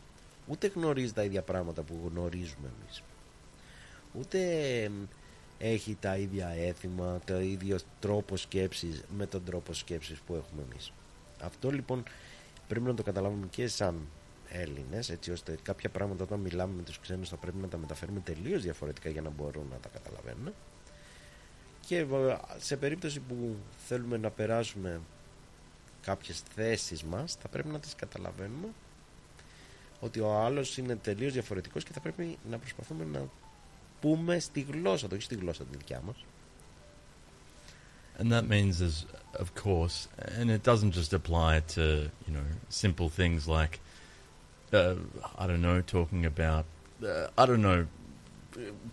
[0.47, 3.03] Ούτε γνωρίζει τα ίδια πράγματα που γνωρίζουμε εμείς.
[4.13, 4.39] Ούτε
[5.57, 10.91] έχει τα ίδια έθιμα, το ίδιο τρόπο σκέψης με τον τρόπο σκέψης που έχουμε εμείς.
[11.41, 12.03] Αυτό λοιπόν
[12.67, 14.07] πρέπει να το καταλάβουμε και σαν
[14.49, 18.19] Έλληνες έτσι ώστε κάποια πράγματα όταν μιλάμε με τους ξένους θα πρέπει να τα μεταφέρουμε
[18.19, 20.53] τελείως διαφορετικά για να μπορούν να τα καταλαβαίνουν
[21.88, 22.06] και
[22.58, 23.56] σε περίπτωση που
[23.88, 25.02] θέλουμε να περάσουμε
[26.02, 28.67] κάποιες θέσεις μας θα πρέπει να τις καταλαβαίνουμε
[30.00, 33.28] ότι ο άλλος είναι τελείως διαφορετικός και θα πρέπει να προσπαθούμε να
[34.02, 36.15] πούμε στη γλώσσα του, όχι στη γλώσσα τη δικιά μας.
[38.19, 39.06] And that means, as
[39.43, 40.08] of course,
[40.39, 41.86] and it doesn't just apply to
[42.26, 43.74] you know simple things like
[44.74, 44.95] uh,
[45.41, 46.65] I don't know talking about
[47.04, 47.82] uh, I don't know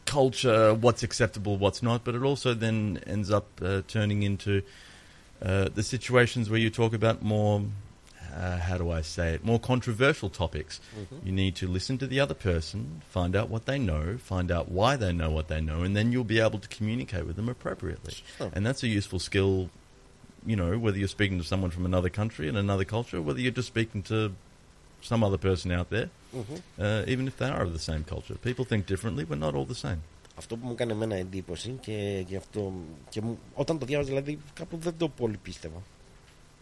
[0.06, 4.62] culture, what's acceptable, what's not, but it also then ends up uh, turning into
[5.40, 7.62] uh, the situations where you talk about more
[8.34, 10.80] uh, how do I say it, more controversial topics.
[10.96, 11.26] Mhm.
[11.26, 14.70] You need to listen to the other person, find out what they know, find out
[14.70, 17.48] why they know what they know, and then you'll be able to communicate with them
[17.48, 18.14] appropriately.
[18.38, 18.50] Sure.
[18.54, 19.70] And that's a useful skill,
[20.46, 23.52] you know, whether you're speaking to someone from another country and another culture, whether you're
[23.52, 24.32] just speaking to
[25.10, 26.56] some other person out there, Mhm.
[26.78, 28.36] uh, even if they are of the same culture.
[28.48, 29.98] People think differently, we're not all the same.
[30.38, 32.72] Αυτό που μου έκανε εμένα εντύπωση και, και αυτό.
[33.08, 35.82] Και μου, όταν το διάβαζα, δηλαδή κάπου δεν το πολύ πίστευα.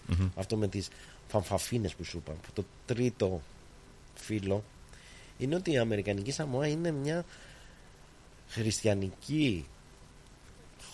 [0.07, 0.29] Μμμ.
[0.37, 0.88] Αυτό με τις
[1.29, 2.33] φαμφαφίνες που σου είπα.
[2.33, 3.40] που Το τρίτο
[4.14, 4.64] φύλλο
[5.38, 7.24] είναι ότι η Αμερικανική Σαμόα είναι μια
[8.48, 9.66] χριστιανική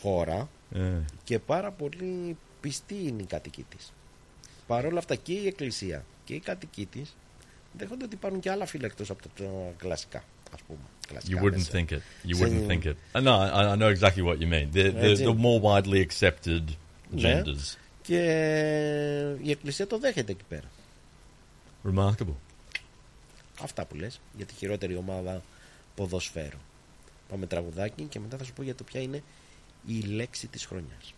[0.00, 0.90] χώρα Ε.
[1.24, 3.92] και πάρα πολύ πιστή είναι η κατοική της.
[4.66, 7.14] Παρ' όλα αυτά και η εκκλησία και οι κατοικοί της
[7.78, 10.24] δέχονται ότι υπάρχουν και άλλα φύλλα εκτός από τα τα κλασικά.
[10.54, 10.78] Ας πούμε.
[11.08, 11.70] Κλασικά You wouldn't μέσα.
[11.72, 12.28] think it.
[12.30, 12.94] You Σε- wouldn't think it.
[13.12, 14.68] Uh, no, I, I know exactly what you mean.
[14.74, 15.24] The, the, Έτσι.
[15.26, 16.62] the more widely accepted
[17.10, 17.42] Ναι.
[17.44, 17.76] genders.
[18.02, 18.18] Και
[19.42, 20.68] η εκκλησία το δέχεται εκεί πέρα.
[21.88, 22.34] Remarkable.
[23.62, 25.42] Αυτά που λες για τη χειρότερη ομάδα
[25.94, 26.58] ποδοσφαίρου.
[27.28, 29.22] Πάμε τραγουδάκι και μετά θα σου πω για το ποια είναι
[29.86, 31.14] η λέξη της χρονιάς.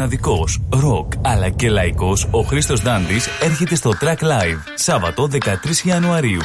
[0.00, 6.40] Μοναδικός, ροκ αλλά και λαϊκός, ο Χρήστος Δάντης έρχεται στο Track Live, Σάββατο 13 Ιανουαρίου.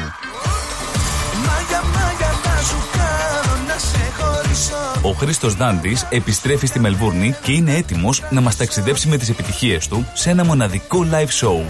[1.46, 7.52] Μάγια, μάγια θα σου κάνω να σε χωρίσω Ο Χρήστος Δάντης επιστρέφει στη Μελβούρνη και
[7.52, 11.64] είναι έτοιμος να μας ταξιδέψει με τις επιτυχίες του σε ένα μοναδικό live show.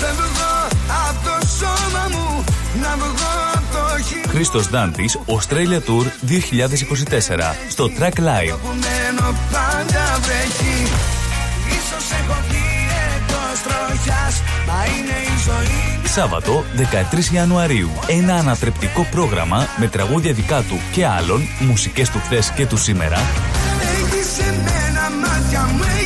[0.00, 0.68] Φεύγω
[1.08, 2.44] από το σώμα μου
[2.80, 8.54] να βγω απ' το χείλο Χρήστος Δάντης, Australia Tour 2024, στο Track Live.
[16.04, 16.64] Σάββατο
[17.32, 17.90] 13 Ιανουαρίου.
[18.06, 23.16] Ένα ανατρεπτικό πρόγραμμα με τραγούδια δικά του και άλλων, μουσικές του χθες και του σήμερα,
[23.16, 26.05] Έχεις εμένα μάτια μου έχεις εμένα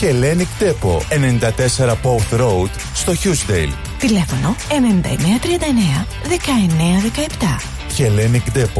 [0.00, 3.70] Hellenic Depot, 94 Pouth Road, στο Χιούσδελ.
[3.98, 7.70] Τηλέφωνο 9939 1917.
[7.98, 8.70] Hellenic δεν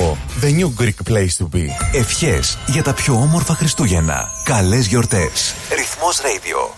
[0.41, 1.67] the new Greek place to be.
[1.93, 4.29] Ευχές για τα πιο όμορφα Χριστούγεννα.
[4.45, 5.55] Καλές γιορτές.
[5.77, 6.75] Ρυθμός Radio.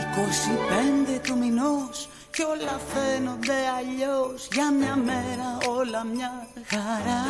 [0.00, 0.97] Υπότιτλοι
[2.38, 5.48] κι όλα φαίνονται αλλιώς Για μια μέρα
[5.78, 7.22] όλα μια χαρά.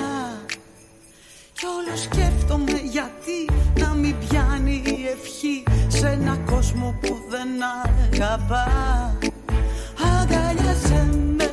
[1.53, 3.39] Κι όλο σκέφτομαι γιατί
[3.81, 7.49] να μην πιάνει η ευχή Σε ένα κόσμο που δεν
[8.13, 8.67] αγαπά.
[10.21, 11.51] Αγκαλιάσέ με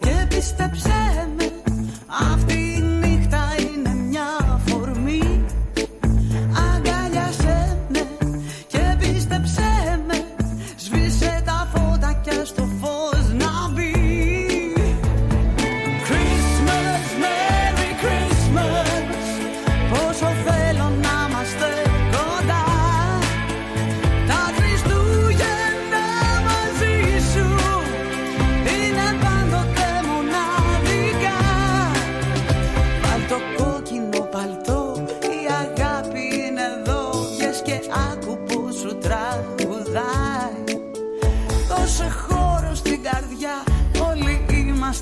[0.00, 0.99] και πίστεψέ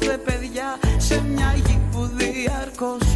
[0.02, 3.07] είμαστε παιδιά σε μια γη που διαρκώς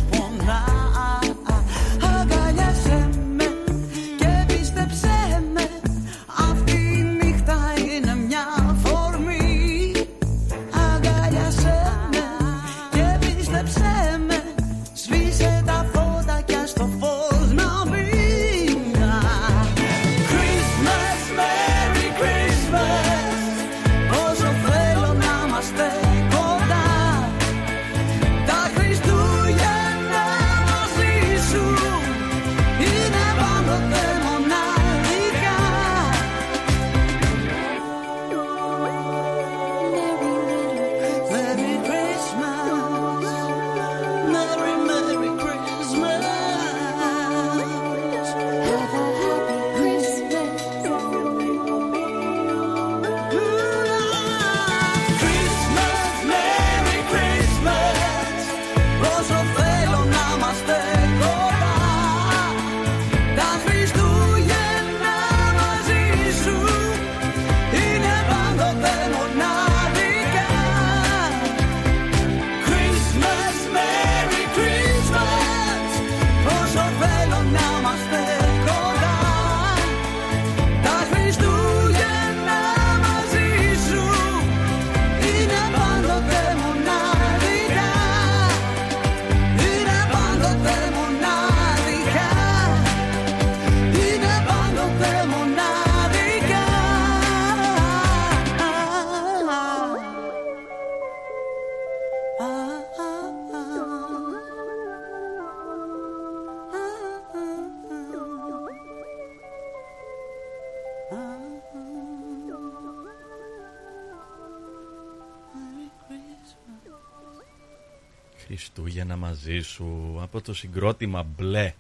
[120.33, 121.73] από το συγκρότημα μπλε.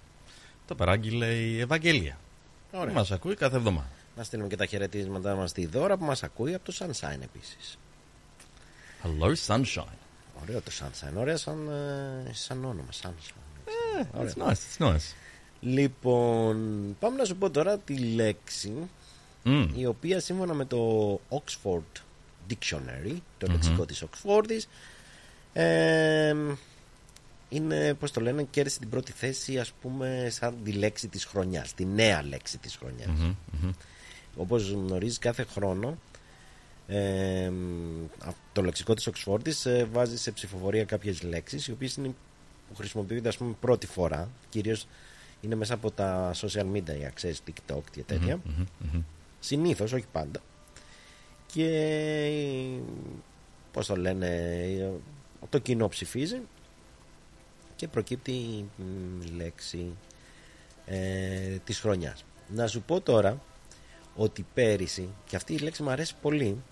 [0.66, 2.18] Το παράγγειλε η Ευαγγέλια.
[2.72, 2.92] Ωραία.
[2.94, 3.88] Μας ακούει κάθε εβδομάδα.
[4.16, 7.78] Να στείλουμε και τα χαιρετίσματά μας στη Δώρα που μας ακούει από το Sunshine επίσης.
[9.02, 9.96] Hello Sunshine.
[10.42, 11.16] Ωραίο το Sunshine.
[11.18, 11.68] Ωραία σαν,
[12.26, 12.88] ε, σαν όνομα.
[13.02, 13.66] Sunshine.
[13.66, 14.32] Yeah, Ωραία.
[14.36, 15.14] it's nice, it's nice.
[15.60, 16.56] Λοιπόν,
[17.00, 18.72] πάμε να σου πω τώρα τη λέξη
[19.44, 19.68] Mm.
[19.74, 22.00] η οποία σύμφωνα με το Oxford
[22.50, 23.52] Dictionary, το Μμμ.
[23.52, 24.50] λεξικό της Oxford
[25.52, 26.34] ε,
[27.52, 31.74] είναι, πώς το λένε, κέρδισε την πρώτη θέση ας πούμε σαν τη λέξη της χρονιάς,
[31.74, 33.08] τη νέα λέξη της χρονιάς.
[33.08, 33.70] Μμμ, μμμ.
[34.36, 35.98] Όπως γνωρίζεις κάθε χρόνο
[36.86, 37.46] ε,
[38.18, 42.08] α- το λεξικό της Oxford ε, βάζει σε ψηφοφορία κάποιες λέξεις οι οποίες είναι,
[42.68, 44.86] που χρησιμοποιούνται ας πούμε πρώτη φορά κυρίως
[45.40, 48.40] είναι μέσα από τα social media, ξέρεις, TikTok και τέτοια.
[48.44, 49.02] Μμμ, μμμ.
[49.40, 50.40] Συνήθως, όχι πάντα.
[51.46, 51.68] Και
[53.72, 54.92] πώς το λένε,
[55.48, 56.40] το κοινό ψηφίζει
[57.82, 59.96] και προκύπτει η μ, λέξη
[60.86, 62.24] ε, της χρονιάς.
[62.48, 63.42] Να σου πω τώρα
[64.16, 66.62] ότι πέρυσι, και αυτή η λέξη μου αρέσει πολύ,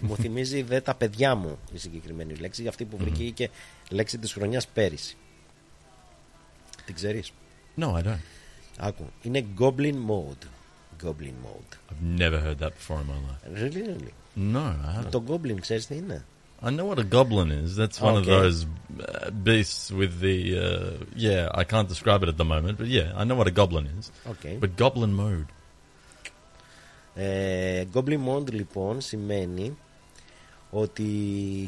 [0.00, 3.50] μου θυμίζει δε τα παιδιά μου η συγκεκριμένη λέξη, αυτή που βρήκε και
[3.90, 5.16] λέξη της χρονιάς πέρυσι.
[6.84, 7.32] Την ξέρεις;
[7.76, 8.18] No, I don't.
[8.78, 10.46] Άκου, είναι Goblin Mode.
[11.04, 11.74] Goblin Mode.
[11.90, 13.60] I've never heard that before in my life.
[13.62, 14.12] Really, really;
[14.54, 15.10] No, I haven't.
[15.10, 16.24] Το Goblin ξέρεις τι είναι;
[16.66, 17.70] I know what a goblin is.
[17.80, 18.30] That's one of Okay.
[18.36, 20.36] those uh, beasts with the.
[20.66, 23.54] Uh, yeah, I can't describe it at the moment, but yeah, I know what a
[23.60, 24.04] goblin is.
[24.32, 24.54] Okay.
[24.62, 25.48] But goblin mode.
[27.14, 29.76] Ε, Goblin Mode λοιπόν σημαίνει
[30.70, 31.06] ότι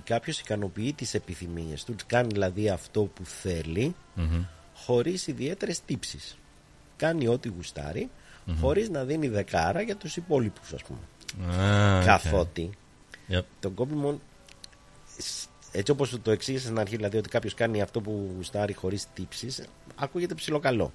[0.04, 4.44] κάποιος ικανοποιεί τις επιθυμίες του, κάνει δηλαδή αυτό που θέλει Μμμ.
[4.74, 6.36] χωρίς ιδιαίτερες τύψεις.
[6.96, 8.10] Κάνει ό,τι γουστάρει
[8.44, 8.56] Μμμ.
[8.60, 10.98] χωρίς να δίνει δεκάρα για τους υπόλοιπους ας πούμε.
[11.50, 12.04] Ah, okay.
[12.06, 12.70] Καθότι
[13.30, 13.42] Yep.
[13.60, 14.33] το Goblin Mode σ-
[15.72, 19.06] έτσι όπως σου το εξήγησα στην αρχή δηλαδή ότι κάποιος κάνει αυτό που γουστάρει χωρίς
[19.14, 20.92] τύψεις ακούγεται ψιλοκαλό.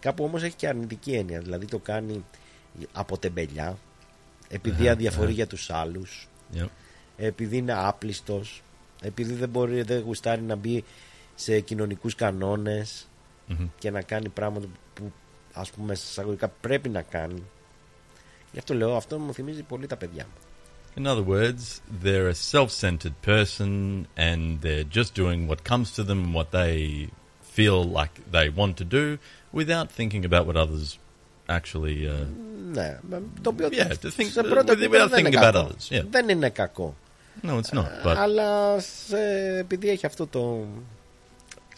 [0.00, 2.24] Κάπου όμως έχει και αρνητική έννοια δηλαδή το κάνει
[2.92, 3.78] από τεμπελιά
[4.48, 5.34] επειδή Αχα, αδιαφορεί αχα.
[5.34, 6.66] για τους άλλους Yep.
[7.16, 8.62] επειδή είναι άπλιστος
[9.00, 10.84] επειδή δεν μπορεί δεν γουστάρει να μπει
[11.34, 13.08] σε κοινωνικούς κανόνες
[13.46, 13.68] Μμμ.
[13.78, 15.12] και να κάνει πράγματα που
[15.52, 17.42] ας πούμε σε εισαγωγικά πρέπει να κάνει
[18.52, 20.40] γι' αυτό λέω αυτό μου θυμίζει πολύ τα παιδιά μου
[20.99, 21.61] In other words,
[22.03, 23.71] they're a self centered person
[24.27, 27.09] and they're just doing what comes to them, what they
[27.57, 29.05] feel like they want to do,
[29.59, 30.97] without thinking about what others
[31.57, 31.97] actually.
[32.07, 32.25] Uh,
[32.73, 32.99] Ναι,
[33.41, 35.67] το οποίο Yeah, to think- σε πρώτο without επίπεδο δεν είναι thinking about κακό.
[35.67, 36.05] others, yeah.
[36.11, 36.95] Δεν είναι κακό.
[37.43, 37.87] no, it's not.
[38.05, 39.17] But Αλλά σε,
[39.59, 40.67] επειδή έχει αυτό το.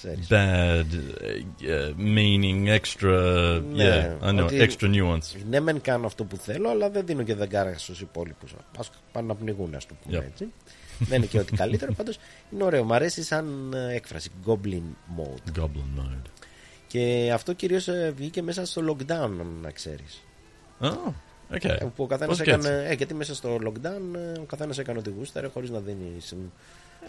[0.06, 0.26] Ξέρεις.
[0.30, 3.62] bad uh, uh, meaning, extra.
[3.72, 5.40] Ναι, yeah, I know, ότι- extra nuance.
[5.48, 8.52] Ναι, μεν κάνω αυτό που θέλω, αλλά δεν δίνω και δεκάρα στους υπόλοιπους.
[8.52, 8.82] Α
[9.12, 10.22] πάνε να πνιγούν, ας το πούμε Yep.
[10.32, 10.52] έτσι.
[10.98, 11.92] δεν είναι και ό,τι καλύτερο.
[11.96, 12.18] Πάντως
[12.52, 12.84] είναι ωραίο.
[12.84, 14.30] Μ' αρέσει σαν ε, έκφραση.
[14.46, 14.82] Goblin
[15.18, 15.60] mode.
[15.60, 16.30] Goblin mode.
[16.86, 19.30] Και αυτό κυρίως βγήκε μέσα στο lockdown,
[19.62, 20.22] να ξέρεις.
[20.80, 20.86] Oh,
[21.52, 21.78] okay.
[21.94, 22.68] Που ο καθένας Πώς και έκανε.
[22.68, 22.90] έτσι.
[22.90, 26.24] Ε, γιατί μέσα στο lockdown ε, ο καθένας έκανε ό,τι γούσταρε χωρίς να δίνεις.
[26.24, 26.50] συμ-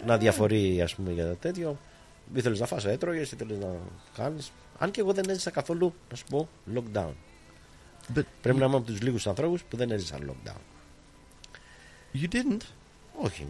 [0.06, 1.78] να διαφορεί, ας πούμε, για το τέτοιο.
[2.34, 3.76] Ήθελε να φας, έτρωγες, ήθελε να
[4.16, 4.52] κάνεις.
[4.78, 7.12] Αν και εγώ δεν έζησα καθόλου, να σου πω, lockdown.
[8.14, 10.60] But Πρέπει να είμαι από τους λίγους ανθρώπους που δεν έζησαν lockdown.
[12.14, 12.60] You didn't?
[13.20, 13.46] Όχι.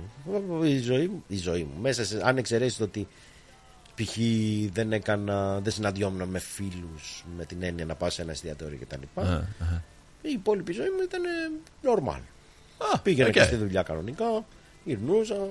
[0.64, 1.81] Η ζωή, μου- η ζωή μου.
[1.81, 3.09] Μέσα σε, αν εξαιρέσεις το ότι
[3.95, 4.16] π.χ.
[4.72, 9.03] δεν έκανα, δεν συναντιόμουν με φίλους με την έννοια να πάω σε ένα εστιατόριο κτλ.
[9.14, 9.81] Uh, uh-huh.
[10.22, 11.29] Η υπόλοιπη ζωή μου ήταν ε,
[11.83, 12.20] normal.
[13.03, 13.33] Πήγαινα okay.
[13.33, 14.47] και στη δουλειά κανονικά,
[14.85, 15.49] γυρνούσα.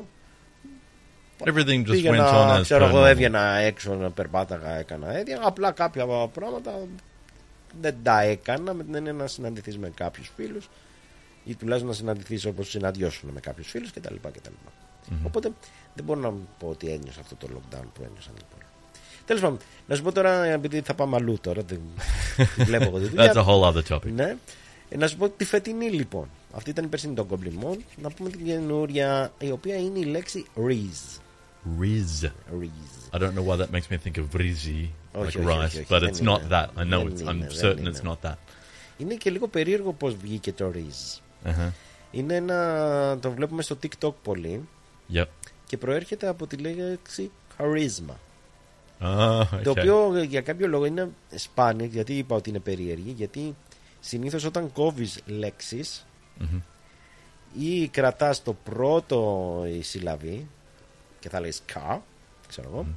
[1.44, 3.08] Everything just went Πήγαινα, on as ξέρω per εγώ, normal.
[3.08, 5.40] έβγαινα έξω, να περπάταγα, έκανα έδια.
[5.44, 6.74] Απλά κάποια πράγματα
[7.82, 10.70] δεν τα έκανα με την έννοια να συναντηθείς με κάποιους φίλους
[11.46, 14.16] ή τουλάχιστον να συναντηθείς όπως συναντιώσουν με κάποιους φίλους κτλ.
[14.16, 14.50] κτλ.
[15.10, 15.26] Μμμ.
[15.26, 15.52] Οπότε
[15.96, 16.30] δεν μπορώ να
[16.60, 18.66] πω ότι ένιωσα αυτό το lockdown που ένιωσαν οι υπόλοιποι.
[19.26, 19.58] Τέλος πάντων,
[19.88, 21.80] να σου πω τώρα, επειδή θα πάμε αλλού τώρα, δεν
[22.56, 23.34] δεν βλέπω εγώ τη δουλειά.
[23.34, 24.12] That's a whole other topic.
[24.16, 24.36] Ναι.
[24.90, 26.30] Ε, να σου πω τη φετινή λοιπόν.
[26.56, 27.80] Αυτή ήταν η περσίνη των Goblin Mode.
[28.02, 31.20] Να πούμε την καινούρια, η οποία είναι η λέξη Riz.
[31.80, 32.30] Riz.
[32.60, 32.70] Riz.
[33.14, 35.78] I don't know why that makes me think of rizzi, like Όχι, όχι, rice, όχι,
[35.80, 36.32] όχι, but δεν it's είναι.
[36.32, 36.68] not that.
[36.82, 37.20] I know Δεν it's.
[37.22, 37.92] είναι, I'm δεν certain είναι.
[37.96, 38.36] it's not that.
[38.98, 41.20] Είναι και λίγο περίεργο πώς βγήκε το Riz.
[41.50, 41.72] Uh-huh.
[42.12, 44.68] Είναι ένα, το βλέπουμε στο TikTok πολύ
[45.14, 45.26] Yep.
[45.66, 48.14] και προέρχεται από τη λέξη charisma.
[49.02, 49.78] Ah, Το okay.
[49.78, 53.56] οποίο για κάποιο λόγο είναι σπάνιο, γιατί είπα ότι είναι περίεργη, γιατί
[54.00, 56.06] συνήθως όταν κόβεις λέξεις
[56.42, 56.62] Mhm.
[57.60, 60.48] ή κρατάς το πρώτο η συλλαβή
[61.20, 62.04] και θα λέγεις κα,
[62.48, 62.88] ξέρω εγώ,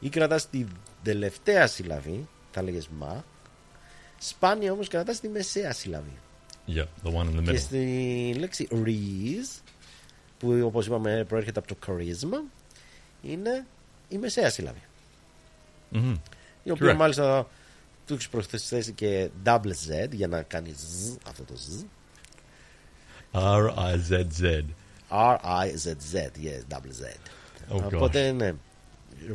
[0.00, 0.68] ή κρατάς την
[1.02, 3.24] τελευταία συλλαβή, θα λέγες μα,
[4.18, 6.18] σπάνια όμως κρατάς τη μεσαία συλλαβή.
[6.68, 7.58] Yeah, the one in the Και middle.
[7.58, 9.60] στη λέξη Reese,
[10.38, 12.50] που όπως είπαμε προέρχεται από το charisma,
[13.22, 13.66] είναι
[14.08, 14.82] η μεσαία σύλλαβη.
[15.92, 16.14] Mhm.
[16.62, 16.96] Η οποία Correct.
[16.96, 17.48] μάλιστα
[18.06, 21.66] του έχεις προσθέσει και double Z για να κάνεις ζ, αυτό το ζ.
[23.32, 24.62] R-I-Z-Z.
[25.10, 26.14] R-I-Z-Z,
[26.44, 27.16] yes, double Z.
[27.71, 28.53] Oh, Οπότε ναι.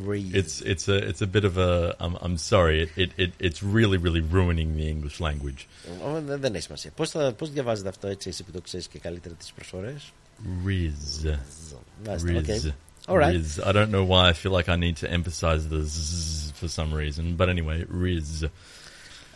[0.07, 0.33] Reese.
[0.33, 3.61] It's it's a it's a bit of a I'm I'm sorry it, it, it it's
[3.61, 5.67] really really ruining the English language.
[6.05, 6.91] Ω, δεν, δεν έχει σημασία.
[6.95, 10.11] Πώς, θα, πώς διαβάζετε αυτό έτσι εσύ που το ξέρεις και καλύτερα τις προσφορές.
[10.65, 11.37] Riz.
[12.05, 12.45] Μάλιστα, Riz.
[12.45, 12.73] okay.
[13.07, 13.35] All right.
[13.35, 13.59] Riz.
[13.59, 16.93] I don't know why I feel like I need to emphasize the z for some
[16.93, 18.49] reason, but anyway, Riz.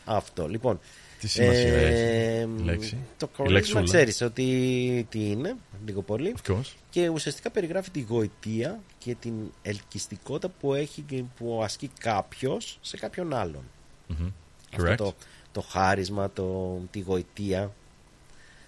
[0.05, 0.79] Αυτό, λοιπόν.
[1.20, 3.82] Τι σημασία ε, έχει η λέξη; Το Η κορίσμα λεξούλα.
[3.82, 5.56] ξέρεις ότι τι είναι,
[5.86, 6.34] λίγο πολύ.
[6.44, 6.72] Of course.
[6.90, 12.96] Και ουσιαστικά περιγράφει τη γοητεία και την ελκυστικότητα που έχει και που ασκεί κάποιος σε
[12.96, 13.62] κάποιον άλλον.
[14.10, 14.32] Mhm.
[14.76, 14.96] Αυτό Correct.
[14.96, 15.14] το,
[15.52, 17.72] το χάρισμα, το, τη γοητεία.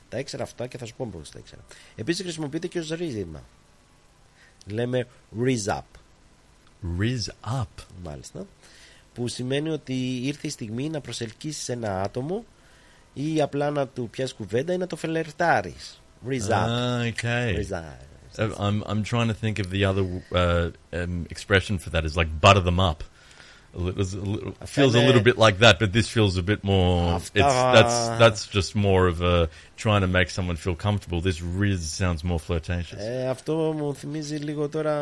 [0.09, 1.62] Τα ήξερα αυτά και θα σου πω πώς τα ήξερα.
[1.96, 3.42] Επίσης χρησιμοποιείται και ως ρίζημα.
[4.66, 5.07] Λέμε
[5.44, 5.80] riz up.
[7.00, 7.84] Riz up.
[8.05, 8.46] Μάλιστα.
[9.14, 12.44] Που σημαίνει ότι ήρθε η στιγμή να προσελκύσεις ένα άτομο
[13.12, 16.02] ή απλά να του πιάσεις κουβέντα ή να το φελερτάρεις.
[16.28, 16.66] Riz up.
[16.66, 17.56] Ah, okay.
[17.56, 18.12] Riz up.
[18.38, 22.16] Uh, I'm I'm trying to think of the other uh, um, expression for that is
[22.16, 23.04] like butter them up.
[23.74, 26.41] A little, a little, feels a είναι- little bit like that, but this feels a
[26.51, 27.13] bit more.
[27.15, 29.47] Αυτά- It's that's that's just more of a
[29.84, 31.20] trying to make someone feel comfortable.
[31.30, 32.97] This riz sounds more flirtatious.
[32.97, 34.95] Ε, αυτό μου θυμίζει λίγο τώρα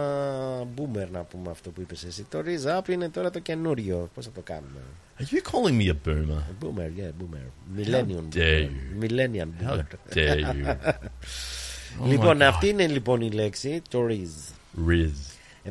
[0.75, 2.25] boomer να πούμε αυτό που είπες εσύ.
[2.29, 4.09] Το Riz Up είναι τώρα το καινούριο.
[4.13, 4.79] Πώς θα το κάνουμε.
[5.19, 6.43] Are you calling me a boomer?
[6.61, 7.45] Boomer, yeah, boomer.
[7.77, 8.93] Millennium How dare boomer.
[8.93, 9.03] you.
[9.03, 9.87] Millennium How boomer.
[10.13, 10.65] dare you.
[12.01, 12.41] Oh my λοιπόν, God.
[12.41, 14.53] αυτή είναι λοιπόν η λέξη, το Riz.
[14.89, 15.15] Riz.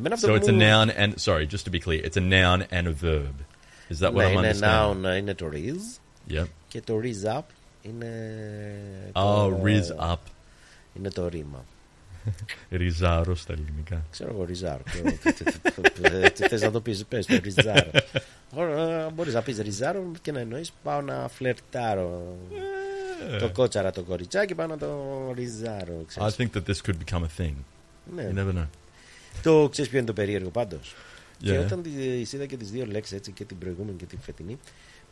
[0.00, 2.16] Εμένα αυτό So που it's a μου- noun and sorry, just to be clear, it's
[2.16, 3.34] a noun and a verb.
[3.92, 5.04] Is that what Ναι, I'm είναι understanding?
[5.06, 6.00] noun, είναι το Riz.
[6.32, 6.44] Yep.
[6.68, 7.42] Και το Riz Up
[7.82, 8.10] είναι
[9.12, 10.16] Oh, το, riz up.
[10.94, 11.64] Είναι το ρήμα.
[12.70, 14.02] Ριζάρο στα ελληνικά.
[14.10, 14.82] Ξέρω εγώ, ριζάρο.
[16.34, 17.90] Τι θε να το πει, πε το ριζάρο.
[19.14, 22.36] Μπορεί να πει ριζάρο και να εννοεί πάω να φλερτάρω
[23.38, 24.88] το κότσαρα το κοριτσάκι, πάω να το
[25.34, 26.00] ριζάρω.
[26.02, 26.36] I ξέρεις.
[26.36, 27.54] think that this could become a thing.
[28.14, 28.30] Ναι.
[28.32, 28.66] You never know.
[29.42, 30.94] Το ξέρεις ποιο είναι το περίεργο πάντως;
[31.38, 31.64] Και Yeah.
[31.64, 34.58] όταν τις είδα και τις δύο λέξεις έτσι και την προηγούμενη και την φετινή,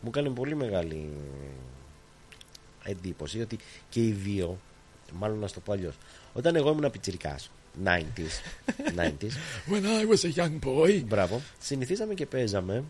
[0.00, 1.10] μου έκανε πολύ μεγάλη
[2.84, 3.58] εντύπωση ότι
[3.88, 4.58] και οι δύο,
[5.18, 5.94] μάλλον να στο πω αλλιώς,
[6.32, 7.36] όταν εγώ ήμουν πιτσυρικά,
[7.84, 8.40] 90s,
[8.96, 9.32] 90s,
[9.70, 11.02] When I was a young boy.
[11.06, 11.40] Μπράβο.
[11.60, 12.84] Συνηθίζαμε και παίζαμε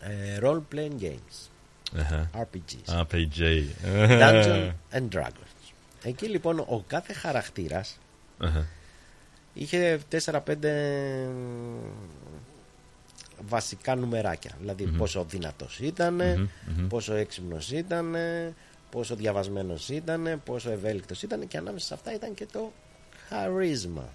[0.00, 1.48] ε, role playing games.
[1.96, 2.26] Uh-huh.
[2.42, 3.00] RPGs.
[3.02, 3.64] RPG.
[4.20, 5.72] Dungeons and Dragons.
[6.02, 7.98] Εκεί λοιπόν ο κάθε χαρακτήρας
[8.40, 8.64] Uh-huh.
[9.54, 10.40] Είχε 4-5
[13.48, 14.50] βασικά νουμεράκια.
[14.60, 14.96] Δηλαδή Μμμ.
[14.96, 16.86] πόσο δυνατός ήταν, Μμμ, μμμ.
[16.86, 18.16] πόσο έξυπνος ήταν,
[18.90, 22.72] πόσο διαβασμένος ήταν, πόσο ευέλικτος ήταν και ανάμεσα σε αυτά ήταν και το
[23.28, 24.08] χαρίσμα.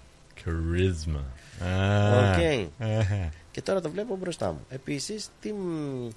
[0.45, 1.19] Charisma.
[1.61, 2.34] Ah.
[2.34, 2.69] OK.
[2.79, 3.29] Uh-huh.
[3.51, 4.65] Και τώρα το βλέπω μπροστά μου.
[4.69, 6.09] Επίσης, τι, μ,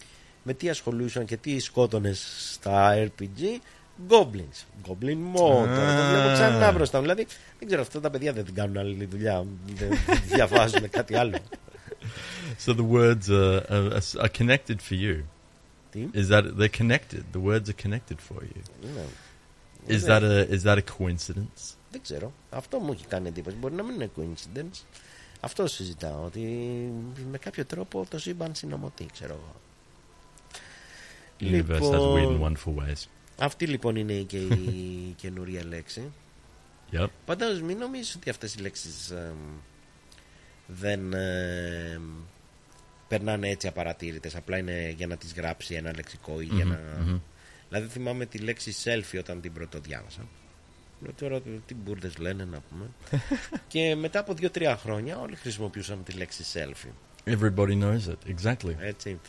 [0.43, 3.41] με τι ασχολούσαν και τι σκότωνες στα RPG,
[4.09, 4.89] Goblins.
[4.89, 5.67] Goblin Mode.
[5.67, 7.03] Τώρα Το βλέπω ξανά μπροστά μου.
[7.03, 7.27] Δηλαδή,
[7.59, 9.45] δεν ξέρω, αυτά τα παιδιά δεν την κάνουν άλλη δουλειά.
[9.67, 9.89] Δεν
[10.35, 11.39] διαβάζουν κάτι άλλο.
[12.67, 15.23] So the words are, are, are connected for you.
[15.91, 17.23] Τι; Is that they're connected?
[17.35, 18.63] The words are connected for you.
[18.95, 19.05] Ναι.
[19.97, 20.19] Is Ναι.
[20.19, 21.75] that a is that a coincidence?
[21.91, 22.33] Δεν ξέρω.
[22.51, 23.57] Αυτό μου έχει κάνει εντύπωση.
[23.57, 24.83] Μπορεί να μην είναι coincidence.
[25.41, 26.25] Αυτό συζητάω.
[26.25, 26.41] Ότι
[27.31, 29.55] με κάποιο τρόπο το σύμπαν συνομωτεί, ξέρω εγώ.
[31.41, 33.07] The universe has weird and wonderful ways.
[33.39, 36.13] Αυτή λοιπόν είναι και η καινούρια λέξη.
[36.93, 37.07] Yep.
[37.25, 39.37] Πάντως μην νομίζεις ότι αυτές οι λέξεις εμ,
[40.67, 42.03] δεν εμ,
[43.09, 44.37] περνάνε έτσι απαρατήρητες.
[44.37, 47.03] Απλά είναι για να τις γράψει ένα λεξικό ή για Μμμ, να...
[47.05, 47.19] μμμ.
[47.69, 50.29] Δηλαδή θυμάμαι τη λέξη selfie όταν την πρώτο διάβασα.
[51.01, 52.91] Λέω τώρα τι μπουρδες λένε να πούμε.
[53.69, 56.93] και μετά από δύο-τρία χρόνια όλοι χρησιμοποιούσαν τη λέξη selfie.
[57.25, 58.35] Everybody knows it.
[58.37, 58.75] Exactly.
[58.79, 59.21] Έτσι.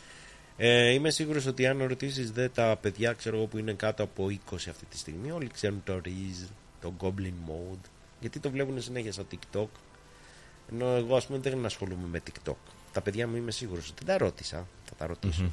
[0.60, 4.26] Ε, είμαι σίγουρος ότι αν ρωτήσεις δε τα παιδιά ξέρω εγώ που είναι κάτω από
[4.50, 6.48] 20 αυτή τη στιγμή όλοι ξέρουν το Riz,
[6.80, 7.88] το Goblin Mode
[8.20, 9.66] γιατί το βλέπουν συνέχεια στο TikTok.
[10.72, 12.54] Ενώ εγώ ας πούμε δεν ασχολούμαι με TikTok.
[12.92, 15.42] Τα παιδιά μου είμαι σίγουρος ότι τα ρώτησα θα τα ρωτήσω.
[15.42, 15.50] Μμμ.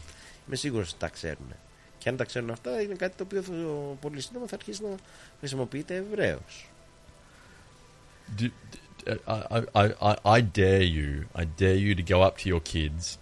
[0.47, 1.53] είμαι σίγουρος ότι τα ξέρουν.
[1.97, 3.51] Και αν τα ξέρουν αυτά είναι κάτι το οποίο θα,
[4.01, 4.95] πολύ σύντομα θα αρχίσει να
[5.39, 6.69] χρησιμοποιείται ευρέως.
[8.39, 8.49] Do, d-
[9.27, 13.17] I, I, I, I dare you, I dare you to go up to your kids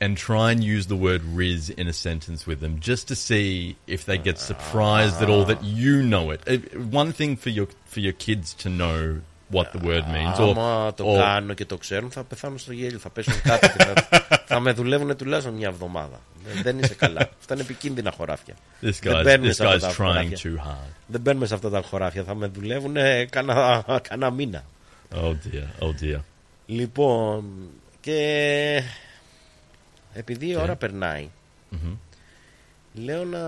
[0.00, 3.76] and try and use the word Riz in a sentence with them just to see
[3.96, 6.40] if they get surprised at all that you know it.
[6.46, 6.58] Uh,
[7.02, 9.20] One thing for your for your kids to know
[9.56, 10.38] what the word means.
[10.38, 13.66] Or, Άμα το or- κάνω και το ξέρουν θα πεθάνουν στο γέλιο, θα πέσουν κάτω
[13.68, 13.94] και θα,
[14.50, 16.20] θα με δουλεύουν τουλάχιστον μια εβδομάδα.
[16.44, 17.20] Δεν, δεν είσαι καλά.
[17.38, 18.54] Αυτά είναι επικίνδυνα χωράφια.
[18.82, 20.38] This Δεν guy's- μπαίνουμε this σε αυτά guy's τα trying χωράφια.
[20.42, 20.88] too hard.
[21.06, 22.24] Δεν μπαίνουμε σε αυτά τα χωράφια.
[22.24, 22.94] Θα με δουλεύουν
[23.30, 24.64] κανένα κανένα μήνα.
[25.14, 26.20] Oh dear, oh dear.
[26.66, 27.44] Λοιπόν,
[28.00, 28.82] και
[30.18, 31.28] επειδή η ώρα περνάει,
[32.94, 33.40] λέω να.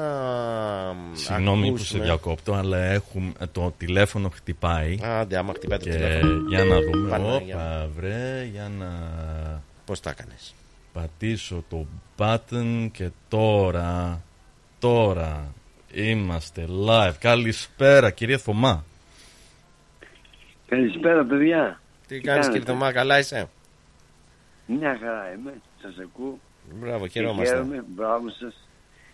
[1.13, 4.99] Συγγνώμη που σε ακούσουμε- διακόπτω, αλλά έχουμε, το τηλέφωνο χτυπάει.
[5.03, 6.49] Άντε, άμα χτυπάει το και τηλέφωνο.
[6.49, 7.09] Για να δούμε.
[7.11, 8.89] Παναγία Όπα, βρε, για να.
[9.85, 10.55] Πώς τα έκανες;
[10.93, 14.23] Πατήσω το button και τώρα.
[14.79, 15.53] Τώρα
[15.93, 17.13] είμαστε live.
[17.19, 18.85] Καλησπέρα, κύριε Θωμά.
[20.69, 21.81] Καλησπέρα, παιδιά.
[22.07, 23.49] Τι κάνεις κύριε Θωμά, καλά είσαι;
[24.67, 25.53] Μια χαρά είμαι.
[25.83, 26.39] Σας ακούω.
[26.75, 27.55] Μπράβο, Και χαιρόμαστε.
[27.55, 27.85] Χαίρομαι.
[27.89, 28.55] Μπράβο σας.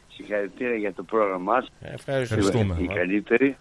[0.08, 1.70] Συγχαρητήρια για το πρόγραμμά σας.
[1.92, 2.76] Ευχαριστούμε.
[2.80, 3.56] Οι καλύτεροι.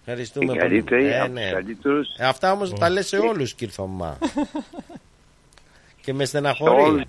[0.00, 0.58] Ευχαριστούμε Οι πολύ.
[0.58, 1.06] καλύτεροι.
[1.06, 1.40] Ε, από ναι.
[1.42, 2.08] τους καλύτερους.
[2.18, 4.18] Ε, αυτά όμως τα λες σε όλους κύριε Θωμά.
[6.02, 6.82] και με Σε στεναχωρεί.
[6.82, 7.02] όλους.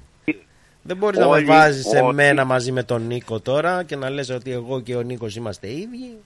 [0.82, 2.14] Δεν μπορείς να με Όλοι, βάζεις σε όλοι.
[2.16, 5.72] μένα μαζί με τον Νίκο τώρα και να λες ότι εγώ και ο Νίκος είμαστε
[5.72, 6.18] ίδιοι.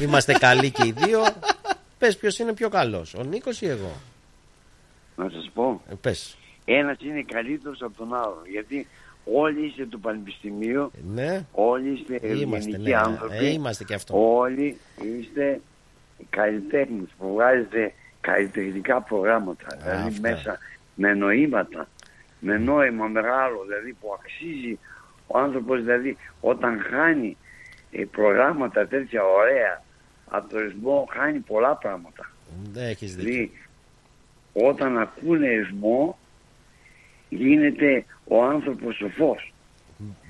[0.00, 1.20] Είμαστε καλοί και οι δύο.
[1.98, 3.92] Πες ποιος είναι πιο καλός, ο Νίκος ή εγώ;
[5.16, 5.80] Να σας πω.
[5.90, 6.36] Ε, πες.
[6.64, 8.42] Ένας είναι καλύτερος από τον άλλο.
[8.50, 8.86] Γιατί
[9.24, 10.90] όλοι είστε του Πανεπιστημίου.
[11.14, 11.46] Ναι.
[11.52, 12.96] Όλοι είστε Είμαστε, ευγενικοί ναι.
[12.96, 13.36] άνθρωποι.
[13.36, 14.36] Ε, είμαστε και αυτό.
[14.38, 14.76] Όλοι
[15.20, 15.60] είστε
[16.30, 19.66] καλλιτέχνες που βγάζετε καλλιτεχνικά προγράμματα.
[19.82, 20.20] δηλαδή αυτά.
[20.20, 20.58] μέσα
[20.94, 21.88] με νοήματα.
[22.40, 23.64] Με νόημα μεγάλο.
[23.66, 24.78] Δηλαδή που αξίζει
[25.26, 27.36] ο άνθρωπος δηλαδή όταν χάνει
[27.90, 29.82] ε, προγράμματα τέτοια ωραία
[30.28, 32.30] από το ρυθμό χάνει πολλά πράγματα.
[32.72, 33.30] Δεν έχεις δίκιο.
[33.30, 33.50] Δηλαδή
[34.52, 36.18] όταν ακούνε ρυθμό
[37.36, 39.52] γίνεται ο άνθρωπος σοφός.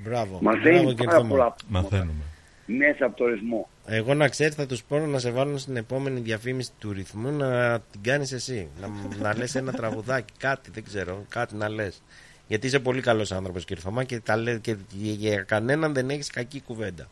[0.05, 0.39] Μπράβο.
[0.43, 1.29] Μαθαίνει Μπράβο, κύριε πάρα Θωμά.
[1.31, 2.23] πολλά Μαθαίνουμε.
[2.67, 3.69] μέσα από το ρυθμό.
[3.87, 7.81] Εγώ να ξέρεις, θα τους πω να σε βάλουν στην επόμενη διαφήμιση του ρυθμού να
[7.81, 8.69] την κάνεις εσύ.
[8.81, 8.89] Να,
[9.21, 12.03] να λες ένα τραγουδάκι, κάτι, δεν ξέρω, κάτι να λες.
[12.49, 16.31] Γιατί είσαι πολύ καλός άνθρωπος, κύριε Θωμά, και, τα λέ, και για κανέναν δεν έχεις
[16.31, 17.09] κακή κουβέντα.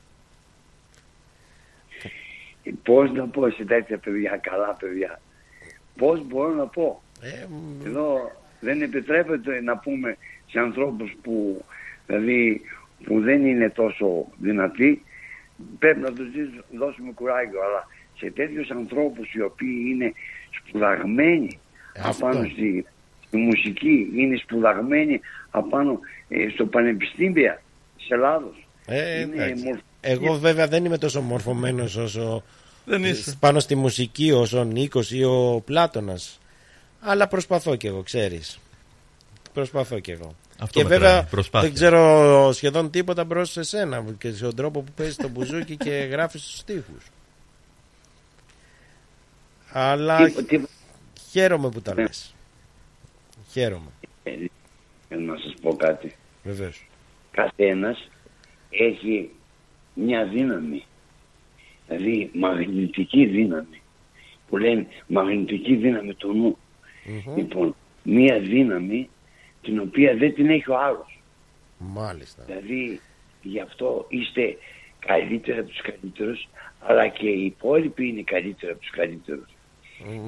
[2.82, 5.20] Πώς να πω σε τέτοια παιδιά, καλά παιδιά.
[5.96, 7.46] Πώς μπορώ να πω; Ε,
[7.88, 8.30] Εδώ
[8.62, 10.16] δεν επιτρέπεται να πούμε
[10.50, 11.64] σε ανθρώπους που,
[12.06, 12.60] δηλαδή,
[13.04, 15.02] που δεν είναι τόσο δυνατοί.
[15.78, 17.60] Πρέπει να τους δεις- δώσουμε κουράγιο.
[17.62, 17.86] Αλλά
[18.18, 20.12] σε τέτοιους ανθρώπους οι οποίοι είναι
[20.58, 21.58] σπουδαγμένοι
[22.02, 22.26] Αυτό.
[22.26, 22.84] απάνω στη,
[23.26, 25.98] στη μουσική, είναι σπουδαγμένοι απάνω
[26.28, 27.62] ε, στο πανεπιστήμια
[27.96, 28.66] της Ελλάδος.
[28.86, 29.64] Ε, Είναι εντάξει.
[29.64, 32.42] μορφ- Εγώ βέβαια δεν είμαι τόσο μορφωμένος όσο
[32.84, 33.36] Δεν ε, είσαι.
[33.40, 36.40] πάνω στη μουσική όσο ο Νίκος ή ο Πλάτωνας.
[37.04, 38.58] Αλλά προσπαθώ κι εγώ, ξέρεις.
[39.52, 40.34] Προσπαθώ κι εγώ.
[40.60, 41.68] Αυτό και μετράει, βέβαια προσπάθεια.
[41.68, 45.90] δεν ξέρω σχεδόν τίποτα μπρος σε σένα και στον τρόπο που παίζεις το μπουζούκι και
[46.12, 47.04] γράφεις τους στίχους.
[49.72, 50.68] Αλλά Τίπο- τίπο-
[51.30, 52.34] χαίρομαι που τα λες.
[53.50, 53.90] Χαίρομαι.
[54.22, 54.30] Ε,
[55.16, 56.14] να σας πω κάτι.
[56.42, 56.86] Βεβαίως.
[57.30, 58.08] Καθένας
[58.70, 59.30] έχει
[59.94, 60.84] μια δύναμη.
[61.88, 63.82] Δηλαδή μαγνητική δύναμη.
[64.48, 66.58] Που λένε μαγνητική δύναμη του νου.
[67.36, 69.08] Λοιπόν, μια δύναμη
[69.62, 71.20] την οποία δεν την έχει ο άλλος.
[71.78, 72.44] Μάλιστα.
[72.44, 73.00] Δηλαδή
[73.42, 74.56] γι' αυτό είστε
[74.98, 76.48] καλύτεροι από τους καλύτερους
[76.80, 79.48] αλλά και οι υπόλοιποι είναι καλύτεροι από τους καλύτερους.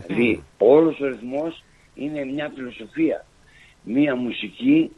[0.07, 1.65] Δηλαδή όλος ο ρυθμός
[1.95, 3.27] είναι μια φιλοσοφία,
[3.83, 4.91] μια μουσική,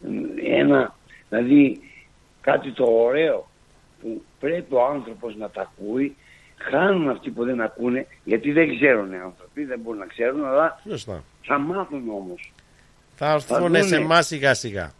[0.00, 0.96] μ, ένα,
[1.28, 1.80] δηλαδή
[2.40, 3.48] κάτι το ωραίο
[4.00, 6.16] που πρέπει ο άνθρωπος να τα ακούει,
[6.70, 10.80] χάνουν αυτοί που δεν ακούνε γιατί δεν ξέρουν οι άνθρωποι, δεν μπορούν να ξέρουν αλλά
[10.88, 11.24] Σωστά.
[11.42, 12.52] θα μάθουν όμως.
[13.16, 13.82] Θα έρθουν δούνε.
[13.82, 14.92] σε εμάς σιγά σιγά.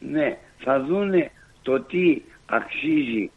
[0.00, 1.30] Ναι, θα δούνε
[1.62, 3.30] το τι αξίζει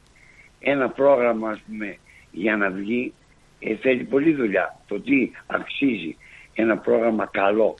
[0.59, 1.97] ένα πρόγραμμα ας πούμε
[2.31, 3.13] για να βγει
[3.59, 6.17] ε, θέλει πολλή δουλειά το τι αξίζει
[6.53, 7.75] ένα πρόγραμμα καλό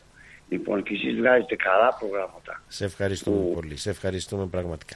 [0.49, 3.77] λοιπόν και εσείς βγάζετε καλά προγράμματα Σε ευχαριστούμε πολύ.
[3.77, 4.95] Σε ευχαριστούμε πραγματικά.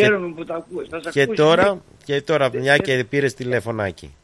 [0.00, 1.80] Χαίρομαι που τα ακούω θα σας Και ακούσει, τώρα, ναι.
[2.04, 4.14] και τώρα μια και πήρες τηλεφωνάκι.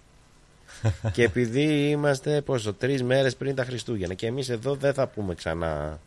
[1.15, 5.35] και επειδή είμαστε πόσο, τρεις μέρες πριν τα Χριστούγεννα και εμείς εδώ δεν θα πούμε
[5.35, 5.99] ξανά.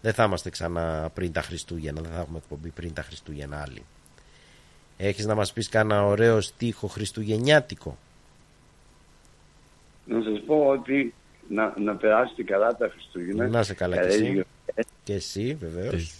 [0.00, 2.00] Δεν θα είμαστε ξανά πριν τα Χριστούγεννα.
[2.00, 3.82] Δεν θα έχουμε εκπομπή πριν τα Χριστούγεννα άλλη.
[4.96, 7.96] Έχεις να μας πεις κάνα ωραίο στίχο χριστουγεννιάτικο;
[10.04, 11.14] να σας πω ότι
[11.48, 14.32] να, να περάσετε καλά τα Χριστούγεννα Να είσαι καλά κι Καλές εσύ.
[14.32, 14.84] γιορτές.
[15.04, 16.14] Και εσύ βεβαίως.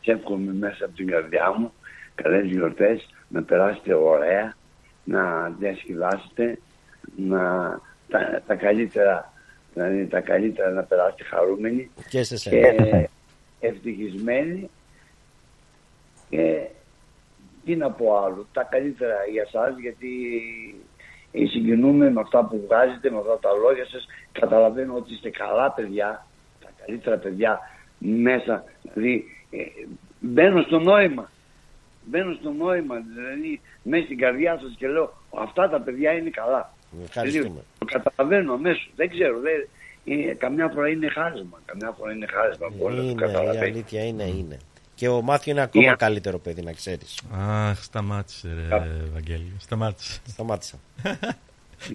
[0.00, 1.72] Σε εύχομαι μέσα από την καρδιά μου
[2.14, 4.56] καλές γιορτές, να περάσετε ωραία,
[5.04, 6.58] να διασκεδάσετε,
[7.16, 7.40] να
[8.08, 9.32] τα, τα καλύτερα,
[9.74, 13.08] δηλαδή τα καλύτερα να περάσετε χαρούμενοι Και σε και σένα.
[13.60, 14.70] ευτυχισμένοι
[16.28, 16.68] και
[17.64, 20.08] τι να πω άλλο, τα καλύτερα για σας γιατί
[21.32, 25.70] ε, συγκινούμε με αυτά που βγάζετε, με αυτά τα λόγια σας, καταλαβαίνω ότι είστε καλά
[25.72, 26.26] παιδιά,
[26.60, 27.58] τα καλύτερα παιδιά
[27.98, 29.58] μέσα, δηλαδή ε,
[30.20, 31.30] μπαίνω στο νόημα,
[32.04, 36.72] μπαίνω στο νόημα, δηλαδή μέσα στην καρδιά σας και λέω αυτά τα παιδιά είναι καλά.
[37.04, 37.44] Ευχαριστούμε.
[37.44, 39.68] Δηλαδή, το καταλαβαίνω αμέσως, δεν ξέρω, δεν,
[40.04, 41.60] είναι, καμιά φορά είναι χάσμα.
[41.64, 42.66] Καμιά φορά είναι χάσμα.
[42.78, 43.64] Μπορεί να το Είναι, η καταλαβαίνει.
[43.64, 44.58] αλήθεια είναι, είναι.
[44.94, 45.94] Και ο Μάθιο είναι ακόμα Είναι.
[45.98, 47.20] καλύτερο παιδί, να ξέρεις.
[47.32, 48.78] Αχ, σταμάτησε, ρε,
[49.12, 49.52] Βαγγέλη.
[49.58, 50.20] Σταμάτησε.
[50.28, 50.78] Σταμάτησα.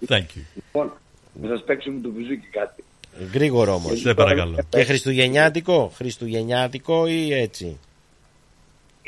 [0.08, 0.42] Thank you.
[0.56, 0.92] Λοιπόν,
[1.42, 2.84] να σας παίξουμε το μπουζούκι κάτι.
[3.34, 4.00] Γρήγορο όμως.
[4.00, 4.58] Σε παρακαλώ.
[4.70, 7.78] Και χριστουγεννιάτικο, χριστουγεννιάτικο ή έτσι.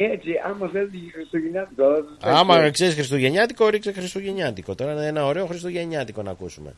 [0.03, 1.83] Έτσι, άμα θέλετε και Χριστουγεννιάτικο.
[1.83, 4.75] αλλά δεν θα Άμα έχετε- ξέρεις χριστουγεννιάτικο, ρίξε χριστουγεννιάτικο.
[4.75, 6.73] Τώρα είναι ένα ωραίο χριστουγεννιάτικο να ακούσουμε.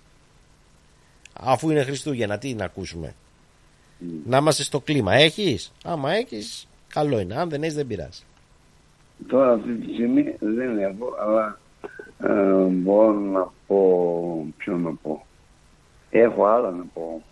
[1.34, 3.14] Αφού είναι Χριστούγεννα, τι να ακούσουμε;
[4.26, 5.14] Να είμαστε στο κλίμα.
[5.14, 7.36] Έχεις; Άμα έχεις, καλό είναι.
[7.36, 8.22] Αν δεν έχεις, δεν πειράζει.
[9.28, 11.60] Τώρα αυτή τη στιγμή δεν έχω, αλλά
[12.24, 14.46] ε, μπορώ να πω.
[14.58, 15.26] Ποιο να πω.
[16.10, 17.24] Έχω άλλα να πω.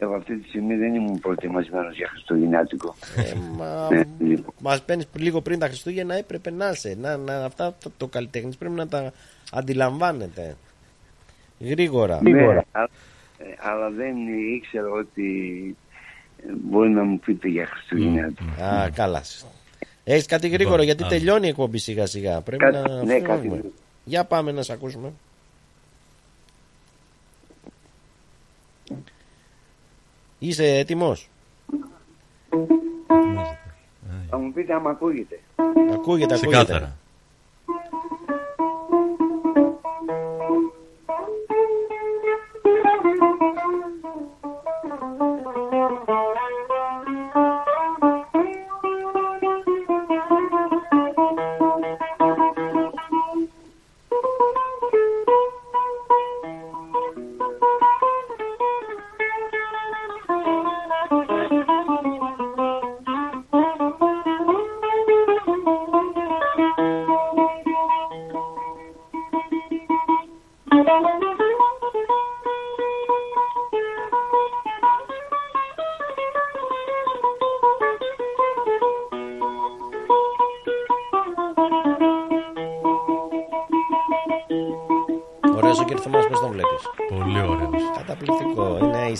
[0.00, 0.10] Όμως.
[0.10, 2.94] Εγώ αυτή τη στιγμή δεν ήμουν προετοιμασμένος για Χριστουγεννιάτικο.
[3.16, 4.54] Ε, μα Ε, λοιπόν.
[4.60, 6.96] μας παίρνεις λίγο πριν τα Χριστούγεννα, έπρεπε να είσαι.
[7.00, 9.12] Να, να, αυτά το, το καλλιτέχνης πρέπει να τα
[9.52, 10.56] αντιλαμβάνετε.
[11.60, 12.22] Γρήγορα.
[12.22, 12.64] Ναι, αλλά,
[13.38, 14.14] ε, αλλά δεν
[14.54, 15.76] ήξερα ότι
[16.48, 18.62] ε, μπορεί να μου πείτε για Χριστουγεννιάτικο.
[18.64, 19.22] Α, καλά.
[20.04, 21.06] Έχεις κάτι γρήγορο γιατί α.
[21.06, 22.40] τελειώνει η εκπομπή σιγά σιγά.
[22.40, 23.56] Πρέπει Κάτι- να ναι, κάτι φύγουμε.
[23.56, 23.72] γρήγορο.
[24.04, 25.12] Για πάμε να σε ακούσουμε.
[30.38, 31.28] Είσαι έτοιμος;
[34.30, 35.40] Θα μου πείτε άμα ακούγεται.
[35.92, 36.34] Ακούγεται, ακούγεται.
[36.34, 36.96] Ξεκάθαρα.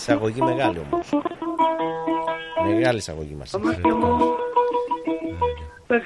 [0.09, 1.09] Εισαγωγή μεγάλη όμως.
[2.65, 3.49] Μεγάλη εισαγωγή μας.
[5.87, 6.01] Τα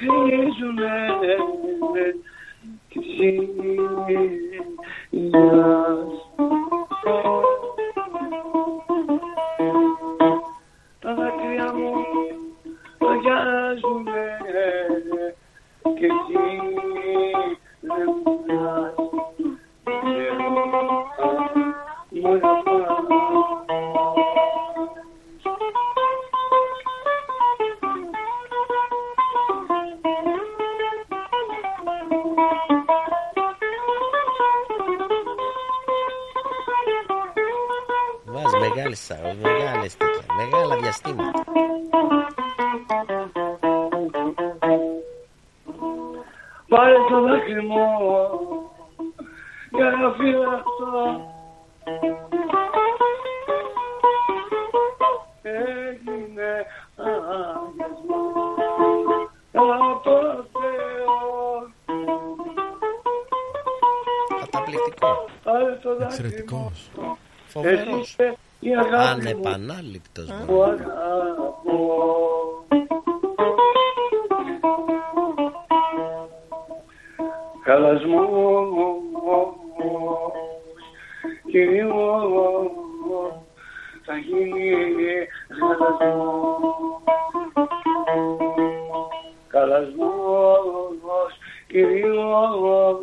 [89.84, 91.32] Χαλασμός
[91.66, 92.98] Κυρίως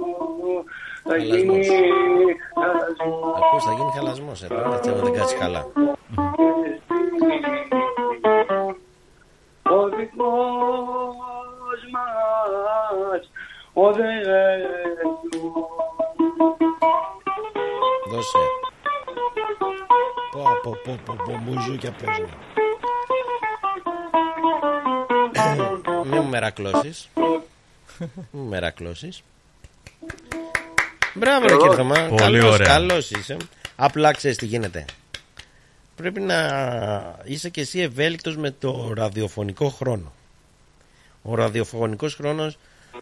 [1.03, 1.65] θα γίνει
[2.55, 5.65] χαλασμός Ακούς, θα γίνει χαλασμός εδώ, έτσι άμα δεν κάτσει καλά.
[9.63, 13.29] Ο δικός μας
[13.73, 15.51] ο δέσου
[18.11, 18.38] Δώσε.
[20.32, 22.29] Πω, πω, πω, πω, πω, μπουζούκια παίζουν.
[26.62, 27.09] Μερακλώσεις.
[28.32, 29.24] Μη μου μερακλώσεις.
[31.14, 31.68] Μπράβο ρε Καλό.
[31.68, 31.95] Κέρδομα.
[32.07, 32.68] Πολύ Καλός, ωραία.
[32.68, 33.38] καλός είσαι.
[33.76, 34.86] Απλά ξέρεις τι γίνεται.
[35.95, 36.39] Πρέπει να
[37.24, 40.14] είσαι και εσύ ευέλικτος με το ραδιοφωνικό χρόνο.
[41.22, 42.57] Ο ραδιοφωνικός χρόνος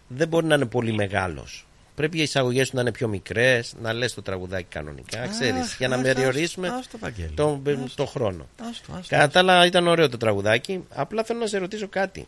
[0.07, 1.63] δεν μπορεί να είναι πολύ μεγάλος.
[1.95, 5.77] Πρέπει οι εισαγωγές σου να είναι πιο μικρές, να λες το τραγουδάκι κανονικά, ξέρεις, Αχ,
[5.77, 7.29] για να άστο, περιορίσουμε άστο, άστο, Βαγγέλη.
[7.35, 7.63] τον,
[7.95, 8.47] το χρόνο.
[8.69, 10.83] Άστο, άστο, Κατά τα άλλα, ήταν ωραίο το τραγουδάκι.
[10.89, 12.27] Απλά θέλω να σε ρωτήσω κάτι.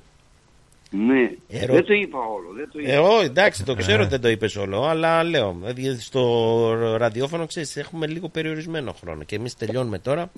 [0.93, 2.53] Ναι, Ερω- δεν το είπα όλο.
[2.55, 2.91] Δεν το είπα.
[2.91, 5.57] Ε, ω, εντάξει, το ξέρω ότι δεν το είπες όλο, αλλά λέω.
[5.73, 10.31] δηλαδή, Στο ραδιόφωνο ξέρεις, έχουμε λίγο περιορισμένο χρόνο και εμείς τελειώνουμε τώρα.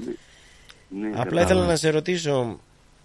[0.89, 1.41] Ναι, Απλά κατάλαβα.
[1.41, 2.60] ήθελα να σε ρωτήσω,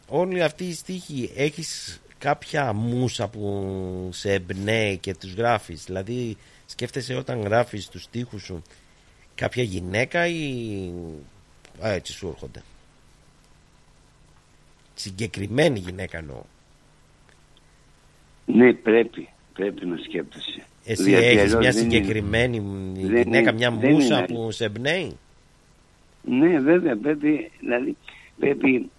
[0.09, 6.37] όλη αυτή η στίχη έχεις κάποια μουσα που σε εμπνέει και τους γράφεις; Δηλαδή
[6.67, 8.63] σκέφτεσαι όταν γράφεις τους στίχους σου
[9.35, 10.91] κάποια γυναίκα ή
[11.85, 12.63] Α, έτσι σου έρχονται;
[14.95, 16.43] Συγκεκριμένη γυναίκα εννοώ
[18.53, 19.29] Ναι, πρέπει.
[19.53, 20.63] Πρέπει να σκέπτεσαι.
[20.85, 22.59] Εσύ Γιατί έχεις αλλιώς μια δεν είναι- συγκεκριμένη
[22.95, 25.17] δεν γυναίκα, είναι- μια δεν μουσα είναι που σε εμπνέει;
[26.23, 27.97] Ναι, βέβαια, πρέπει, δηλαδή,
[28.39, 28.91] πρέπει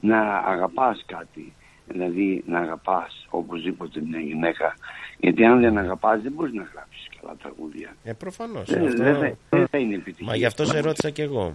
[0.00, 1.52] να αγαπάς κάτι.
[1.88, 4.76] Δηλαδή, να αγαπάς οπωσδήποτε μια γυναίκα.
[5.18, 7.96] Γιατί αν δεν αγαπάς, δεν μπορείς να γράψεις καλά τραγούδια.
[8.04, 10.26] Ε, προφανώς Δεν- αυτό- δεν θα- δεν θα είναι επιτυχία.
[10.26, 11.54] Μα γι' αυτό σε ρώτησα κι εγώ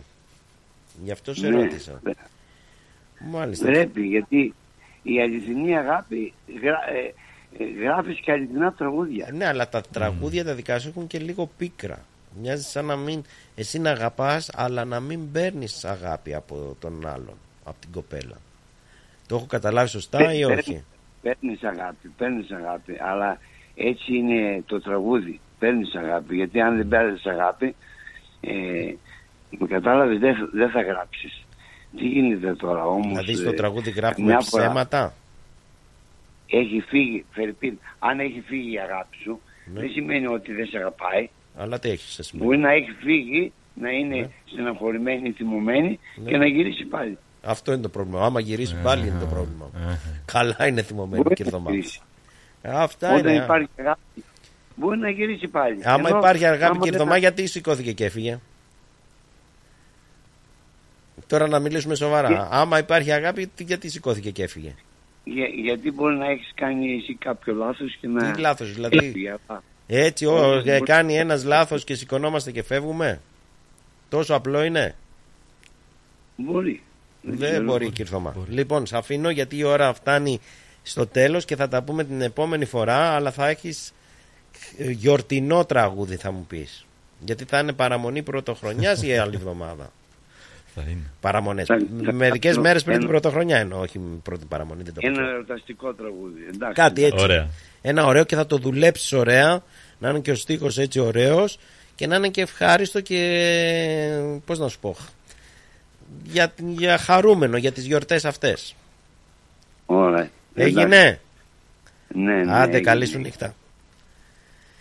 [1.04, 2.18] Γι' αυτό σε Ναι, ρώτησα βε-
[3.32, 4.54] Μάλιστα Πρέπει, γιατί
[5.04, 7.14] η αληθινή αγάπη γρα, ε, ε,
[7.82, 9.30] γράφεις και αληθινά τραγούδια.
[9.34, 12.06] Ναι, αλλά τα τραγούδια τα δικά σου έχουν και λίγο πίκρα.
[12.42, 13.24] Μοιάζει σαν να μην.
[13.56, 18.38] Εσύ να αγαπάς, αλλά να μην παίρνεις αγάπη από τον άλλον, από την κοπέλα.
[19.28, 20.84] Το έχω καταλάβει σωστά ή όχι;
[21.22, 23.40] Παίρνεις αγάπη, παίρνεις αγάπη, αλλά
[23.76, 25.40] έτσι είναι το τραγούδι.
[25.60, 27.76] Παίρνεις αγάπη, γιατί αν δεν παίρνεις αγάπη,
[28.42, 28.94] ε,
[29.60, 31.46] με κατάλαβες, δεν, δεν θα γράψεις.
[31.98, 33.08] Τι γίνεται τώρα όμως...
[33.08, 35.14] Δηλαδή στο ε, τραγούδι γράφουμε μια φορά ψέματα;
[36.50, 39.42] Έχει φύγει, Φερπίν, αν έχει φύγει η αγάπη σου,
[39.74, 39.80] Ναι.
[39.80, 41.30] δεν σημαίνει ότι δεν σε αγαπάει.
[41.58, 42.38] Αλλά τι έχεις εσύ.
[42.38, 46.30] Μπορεί να έχει φύγει, να είναι στεναχωρημένη, θυμωμένη Ναι.
[46.30, 47.18] και να γυρίσει πάλι.
[47.44, 48.26] Αυτό είναι το πρόβλημα.
[48.26, 49.70] Άμα γυρίσει Ε, πάλι είναι το πρόβλημα.
[50.26, 51.76] Καλά είναι θυμωμένη Μπορεί και να εβδομάδα.
[51.76, 52.00] γυρίσει.
[52.64, 53.44] Αυτά Όταν είναι.
[53.44, 54.24] υπάρχει αγάπη,
[54.76, 55.80] μπορεί να γυρίσει πάλι.
[55.84, 58.40] Άμα Ενώ, υπάρχει αγάπη άμα και δεν εβδομάδα, θα- γιατί σηκώθηκε και έφυγε;
[61.28, 62.28] Τώρα να μιλήσουμε σοβαρά.
[62.28, 64.76] Και- Άμα υπάρχει αγάπη, τι- γιατί σηκώθηκε και έφυγε;
[65.34, 68.32] Για- γιατί μπορεί να έχεις κάνει εσύ κάποιο λάθος και να.
[68.32, 72.52] Τι λάθος, δηλαδή; Έφυγε, αλλά- Έτσι, ο, Όχι, ε, μπορεί- κάνει ένας λάθος και σηκωνόμαστε
[72.52, 73.22] και φεύγουμε;
[74.10, 74.96] Τόσο απλό είναι;
[76.36, 76.82] Μπορεί.
[77.22, 77.64] Δεν ξέρω.
[77.64, 78.36] μπορεί, κύριε Θωμά.
[78.50, 80.40] Λοιπόν, σε αφήνω γιατί η ώρα φτάνει
[80.84, 83.94] στο τέλος και θα τα πούμε την επόμενη φορά, αλλά θα έχεις
[84.78, 86.86] ε, γιορτινό τραγούδι θα μου πεις.
[87.20, 89.92] Γιατί θα είναι παραμονή πρωτοχρονιάς ή άλλη εβδομάδα.
[90.80, 91.02] Θα είναι.
[91.22, 91.66] Παραμονές.
[91.66, 94.84] Θα- θα- Μερικές θα- μέρες πριν ένα- την πρωτοχρονιά εννοώ, όχι πρώτη παραμονή.
[94.84, 95.30] Δεν το Ένα ξέρω.
[95.30, 96.42] ερωταστικό τραγούδι.
[96.54, 96.82] Εντάξει.
[96.82, 97.24] Κάτι έτσι.
[97.24, 97.48] Ωραία.
[97.82, 99.64] Ένα ωραίο και θα το δουλέψεις ωραία,
[100.00, 101.58] να είναι και ο στίχος έτσι ωραίος
[101.96, 103.20] και να είναι και ευχάριστο και
[104.46, 104.96] πώς να σου πω
[106.24, 108.76] για, για χαρούμενο για τις γιορτές αυτές.
[109.86, 110.30] Ωραία.
[110.56, 111.20] Έγινε;
[112.08, 112.52] Ναι, ναι.
[112.54, 112.80] Άντε έγινε.
[112.80, 113.56] καλή σου νύχτα.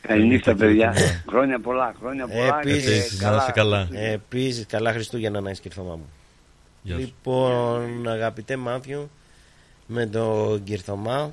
[0.07, 0.95] Καληνύχτα, παιδιά.
[1.29, 2.61] χρόνια πολλά, χρόνια πολλά.
[2.63, 3.19] και Επίσης,
[3.55, 3.89] καλά.
[3.93, 6.09] Επίσης, καλά Χριστούγεννα να έχεις κυρθωμά μου.
[6.83, 7.01] Γεια σου.
[7.01, 9.11] Λοιπόν, αγαπητέ Μάθιο,
[9.87, 11.33] με τον Κυρθωμά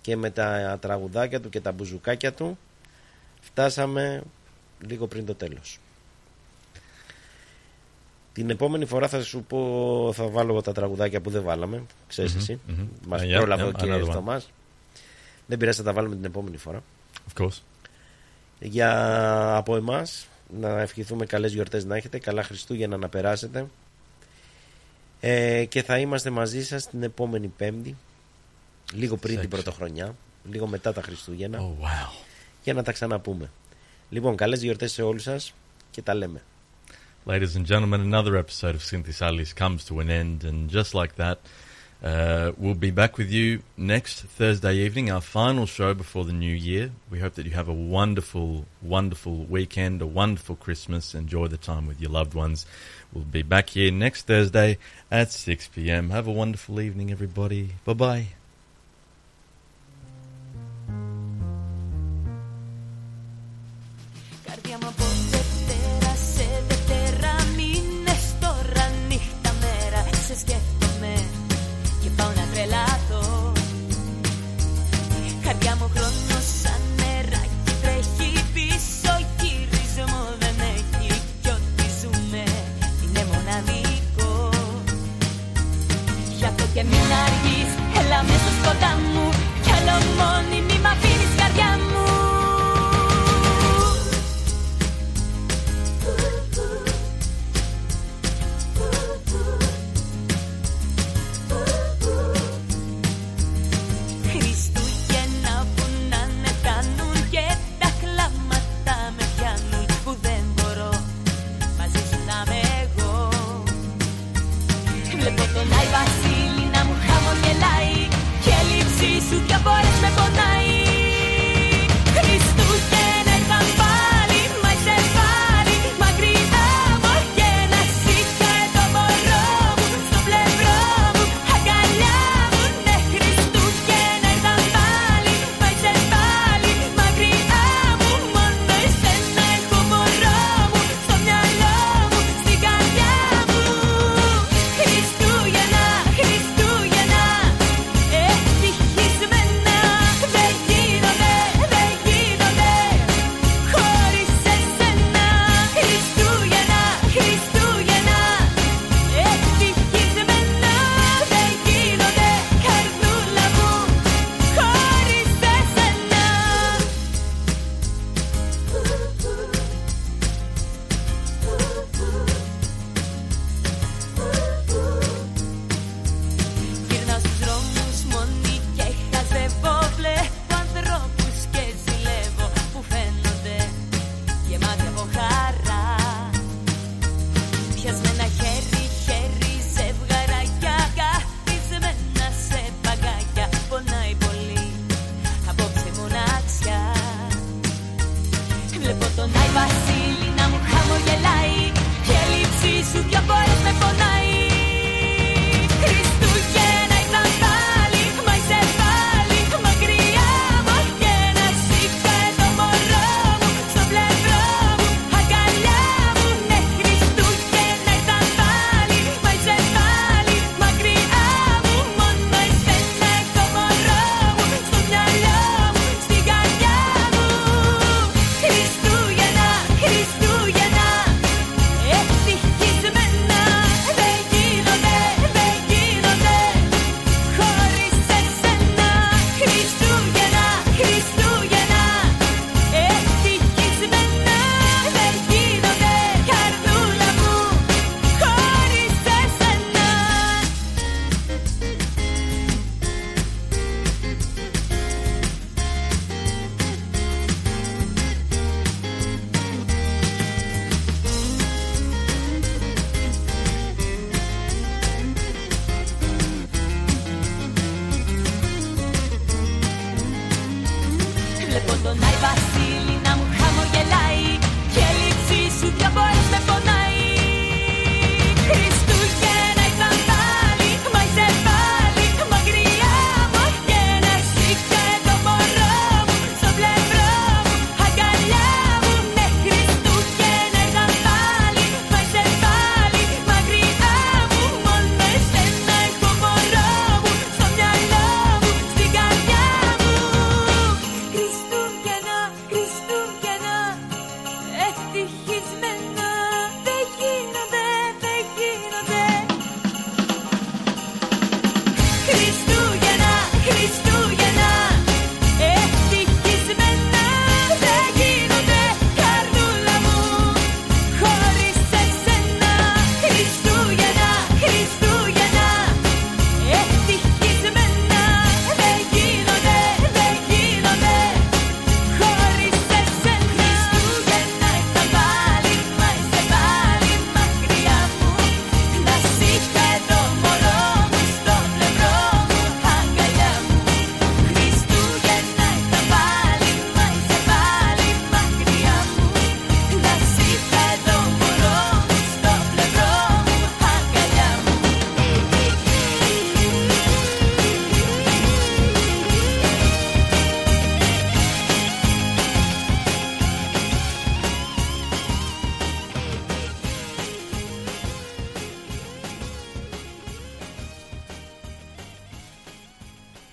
[0.00, 2.58] και με τα τραγουδάκια του και τα μπουζουκάκια του,
[3.40, 4.22] φτάσαμε
[4.86, 5.78] λίγο πριν το τέλος.
[8.32, 12.40] Την επόμενη φορά θα σου πω, θα βάλω τα τραγουδάκια που δεν βάλαμε, ξέρεις Μμμ,
[12.40, 12.86] εσύ, μμμ.
[13.06, 14.12] μας Ah, yeah, πρόλαβε yeah, ο κύριος another one.
[14.14, 14.50] Θωμάς.
[15.46, 16.82] Δεν πειράζει, θα τα βάλουμε την επόμενη φορά.
[17.34, 17.58] Of course.
[18.60, 20.26] Για από εμάς
[20.60, 23.66] να ευχηθούμε καλές γιορτές να έχετε, καλά Χριστούγεννα να περάσετε
[25.20, 27.96] ε, και θα είμαστε μαζί σας την επόμενη Πέμπτη,
[28.92, 29.50] λίγο πριν την Sexy.
[29.50, 30.14] Πρωτοχρονιά,
[30.50, 32.10] λίγο μετά τα Χριστούγεννα, Oh, wow.
[32.62, 33.50] για να τα ξαναπούμε.
[34.10, 35.54] Λοιπόν, καλές γιορτές σε όλους σας
[35.90, 36.42] και τα λέμε.
[37.26, 41.14] Ladies and gentlemen, another episode of Cynthia Salis comes to an end, and just like
[41.16, 41.36] that,
[42.02, 46.54] uh, we'll be back with you next Thursday evening, our final show before the new
[46.54, 46.92] year.
[47.10, 51.14] We hope that you have a wonderful, wonderful weekend, a wonderful Christmas.
[51.14, 52.64] Enjoy the time with your loved ones.
[53.12, 54.78] We'll be back here next Thursday
[55.10, 56.10] at 6 p.m.
[56.10, 57.74] Have a wonderful evening, everybody.
[57.84, 58.26] Bye bye.